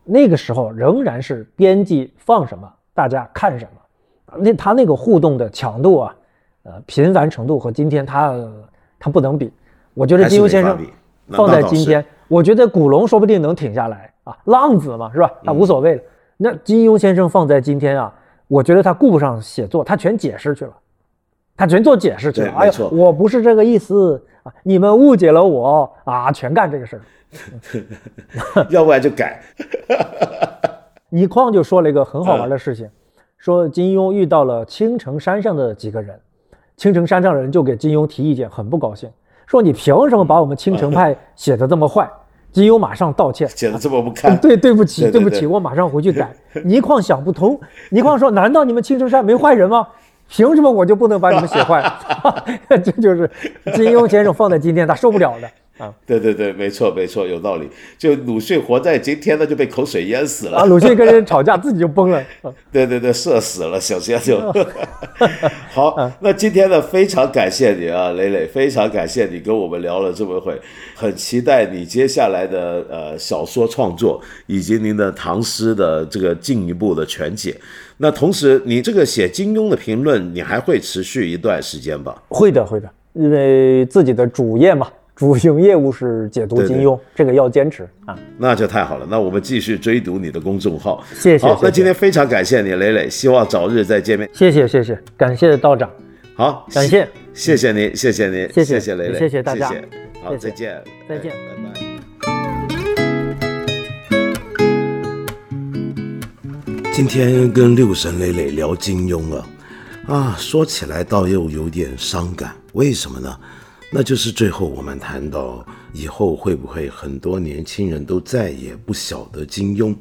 [0.05, 4.39] 那个时候仍然是编辑放什么，大家看什么。
[4.39, 6.17] 那他那个互动的强度啊，
[6.65, 8.35] 呃，频繁程度和今天他
[8.99, 9.53] 他不能比。
[9.99, 10.79] 我觉得金庸先生
[11.31, 15.29] 放在今天，我觉得古龙说不定能挺下来啊，浪子嘛，是吧？
[15.43, 16.03] 他无所谓了。
[16.37, 18.15] 那金庸先生放在今天啊，
[18.47, 20.73] 我觉得他顾不上写作，他全解释去了，
[21.57, 22.53] 他全做解释去了。
[22.53, 27.03] 哎呀，我不是这个意思啊，你们误解了我啊，全干这个事儿。
[28.71, 29.43] 要不然就改。
[31.11, 32.89] 倪匡就说了一个很好玩的事情，
[33.37, 36.17] 说金庸遇到了青城山上的几个人，
[36.77, 39.11] 青城山上人就给金庸提意见，很不高兴。
[39.49, 42.07] 说你凭什么把我们青城派写的这么坏？
[42.53, 44.37] 金庸马上道歉，写的这么不堪。
[44.37, 46.31] 对，对不起，对不起，我马上回去改。
[46.65, 47.59] 倪匡想不通，
[47.91, 49.89] 倪匡说：“难道你们青城山没坏人吗？
[50.29, 51.83] 凭什么我就不能把你们写坏？”
[52.69, 53.31] 这就是
[53.75, 55.49] 金庸先生放在今天他受不了的。
[55.79, 57.69] 啊，对对对，没错没错，有道理。
[57.97, 60.59] 就鲁迅活在今天，那就被口水淹死了。
[60.59, 62.23] 啊，鲁迅跟人吵架，自己就崩了。
[62.73, 64.39] 对对 对，射死了，小先就。
[65.73, 70.61] 好，那今天呢，非常感谢你啊，磊磊，非常感谢你跟我们聊了这么会，
[70.95, 77.57] 很期待你接下来的呃小说创作以及您的唐诗的这个进一步的全解。
[77.99, 82.21] 那同时，你这个写金庸的评论，你还会持续一段时间吧？
[82.29, 82.89] 会的，会的。
[83.15, 84.87] 因为自己的主业嘛，
[85.19, 88.17] 主营业务是解读金庸，这个要坚持啊。
[88.39, 91.05] 那就太好了，那我们继续追读你的公众号。
[91.13, 91.45] 谢谢。
[91.45, 94.31] 好，那今天非常感谢你，磊磊，希望早日再见面。
[94.33, 95.91] 谢谢谢谢，感谢道长。
[96.37, 99.75] 好，感谢，谢谢您，谢谢您，谢谢谢磊磊，谢谢大家。
[100.23, 101.81] 好，再见，再见，拜拜。
[106.93, 109.47] 今天跟六神磊磊聊金庸啊，
[110.07, 112.55] 啊，说起来倒又有点伤感。
[112.75, 113.37] 为什么呢？
[113.91, 119.97] 那就是最后我们谈到以后会不会很多年轻人都再也不晓得金庸？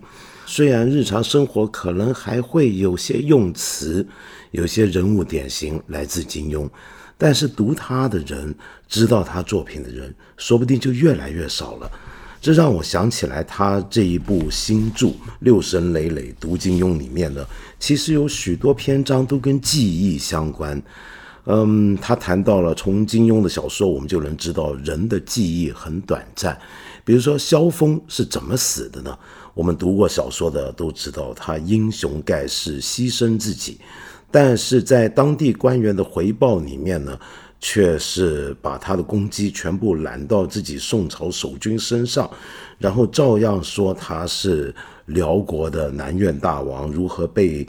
[0.45, 4.05] 虽然日常生活可能还会有些用词，
[4.51, 6.69] 有些人物典型来自金庸，
[7.17, 8.53] 但是读他的人，
[8.89, 11.89] 知道他作品的人，说不定就越来越少了。
[12.41, 15.07] 这让我想起来，他这一部新著
[15.39, 17.45] 《六神磊磊读金庸》里面呢，
[17.79, 20.81] 其实有许多篇章都跟记忆相关。
[21.47, 26.57] 嗯，他谈到了从金庸的小说，我们就能知道人的记忆很短暂。
[27.05, 29.17] 比如说萧峰是怎么死的呢？
[29.53, 33.79] 我们读过小说的都知道，他英雄盖世，牺牲自己，
[34.29, 37.17] 但是在当地官员的回报里面呢？
[37.59, 42.29] 却是把他的攻击全部揽到自己宋朝守军身上，
[42.77, 44.71] 然后照样说他是
[45.07, 47.67] 辽国的南院大王，如何被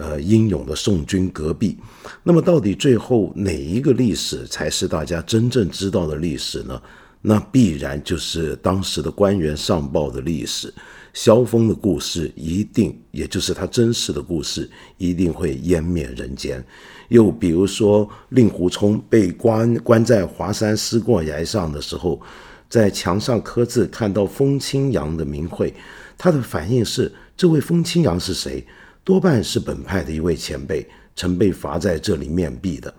[0.00, 1.76] 呃英勇的宋军隔壁。
[2.24, 6.80] 那么到底最后哪一个历史才是大家真正知道的历史呢？
[7.22, 10.72] 那必然就是当时的官员上报的历史。
[11.12, 16.64] 萧峰的故事一定，也就是他真实的故事，一定会湮灭人间。
[17.08, 22.20] 又比如说，令狐冲被关关在华山思过崖上的时候，
[22.68, 25.74] 在墙上刻字，看到风清扬的名讳，
[26.16, 28.64] 他的反应是：这位风清扬是谁？
[29.02, 30.86] 多半是本派的一位前辈，
[31.16, 32.92] 曾被罚在这里面壁的。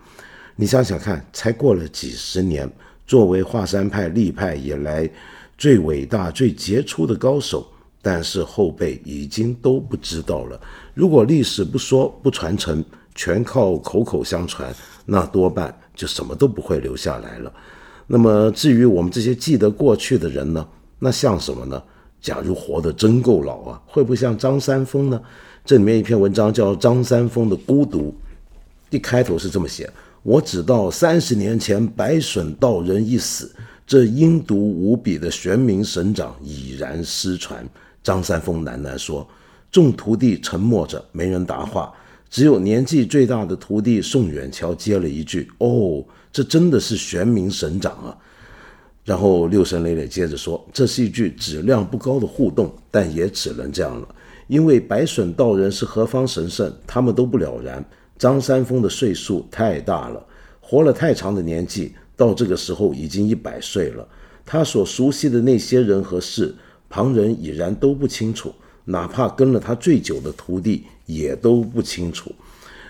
[0.55, 2.69] 你想想看，才过了几十年，
[3.05, 5.09] 作为华山派立派以来
[5.57, 7.67] 最伟大、最杰出的高手，
[8.01, 10.59] 但是后辈已经都不知道了。
[10.93, 12.83] 如果历史不说、不传承，
[13.15, 14.73] 全靠口口相传，
[15.05, 17.53] 那多半就什么都不会留下来了。
[18.07, 20.67] 那么至于我们这些记得过去的人呢？
[20.99, 21.81] 那像什么呢？
[22.19, 25.19] 假如活得真够老啊，会不会像张三丰呢？
[25.63, 28.09] 这里面一篇文章叫《张三丰的孤独》，
[28.89, 29.89] 一开头是这么写：
[30.23, 33.53] 我只道三十年前白笋道人一死，
[33.85, 37.67] 这阴毒无比的玄冥神掌已然失传。
[38.03, 39.27] 张三丰喃喃说
[39.71, 41.93] ：“众徒弟沉默着，没人答话。”
[42.31, 48.17] 只有年纪最大的徒弟宋远桥接了一句：“哦，这真的是玄冥神掌啊！”
[49.03, 54.07] 然后六神磊磊接着说：“这是一句质量不高的互动，但也只能这样了，
[54.51, 57.81] 因为白笋道人是何方神圣，他们都不了然。
[58.17, 60.21] 张三丰的岁数太大了，
[60.59, 64.05] 活了太长的年纪，到这个时候已经一百岁了。
[64.45, 66.53] 他所熟悉的那些人和事，
[66.89, 72.29] 旁人已然都不清楚。”哪怕跟了他最久的徒弟也都不清楚，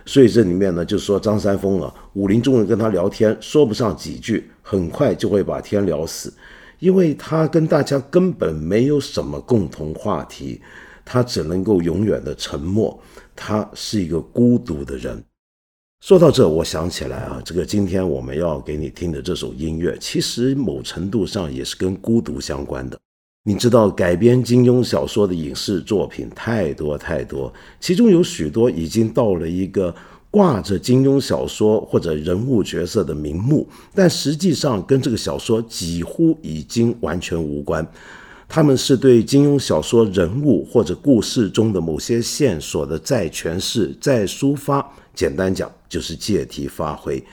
[0.03, 6.33] 所以这里面呢，就说张三丰啊，武林中人跟他聊天说不上几句，很快就会把天聊死，
[6.79, 10.61] 因为他跟大家根本没有什么共同话题，
[11.11, 12.97] 他只能够永远的沉默，
[13.35, 15.21] 他是一个孤独的人。
[15.99, 22.97] 说到这，我想起来啊，这个今天我们要给你听的这首音乐，其实某程度上也是跟孤独相关的。
[23.43, 29.93] 你知道改编金庸小说的影视作品太多太多，其中有许多已经到了一个
[30.29, 37.85] 挂着金庸小说或者人物角色的名目，但实际上跟这个小说几乎已经完全无关。
[38.53, 44.85] 他们是对金庸小说人物或者故事中的某些线索的再诠释、再抒发。
[45.15, 47.23] 简单讲，就是借题发挥。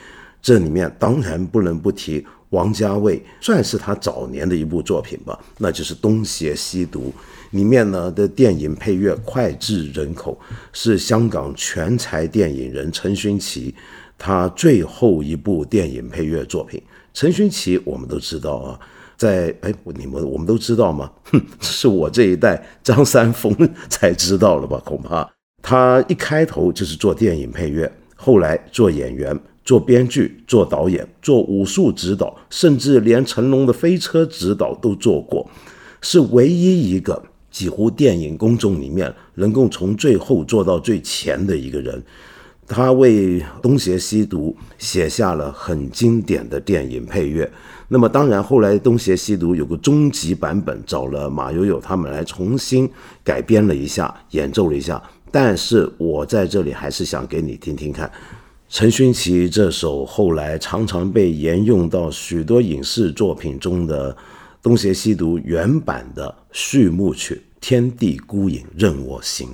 [0.41, 2.25] 这里面当然不能不提。
[2.51, 7.13] 王家卫算是他早年的一部作品吧， 那就是《东邪西毒》
[7.57, 10.39] 里面呢的电影配乐脍炙人口，
[10.73, 13.75] 是香港全才电影人陈勋奇
[14.17, 16.81] 他最后一部电影配乐作品。
[17.13, 18.79] 陈勋奇我们都知道啊，
[19.19, 21.11] 在哎你们我们都知道吗？
[21.25, 23.55] 哼， 是我这一代张三丰
[23.91, 24.81] 才知道了吧？
[24.87, 25.29] 恐怕
[25.61, 29.39] 他一开头就是做电影配乐，后来做演员。
[29.65, 35.47] 做编剧、做导演、做武术指导，甚至连成龙的飞车指导都做过，
[36.01, 42.03] 是唯一一个几乎电影公众里面能够从最后做到最前的一个人。
[42.67, 47.51] 他为《东邪西毒》写下了很经典的电影配乐。
[47.89, 52.89] 那么当然后来东邪西毒有个终极版本找了马友友他们来重新
[53.25, 55.03] 改编了一下演奏了一下。
[55.31, 58.11] 但是我在这里还是想给你听听看
[58.69, 64.15] 陈勋奇这首后来常常被沿用到许多影视作品中的
[64.63, 69.49] 东邪西毒原版的序幕曲天地孤影任我行。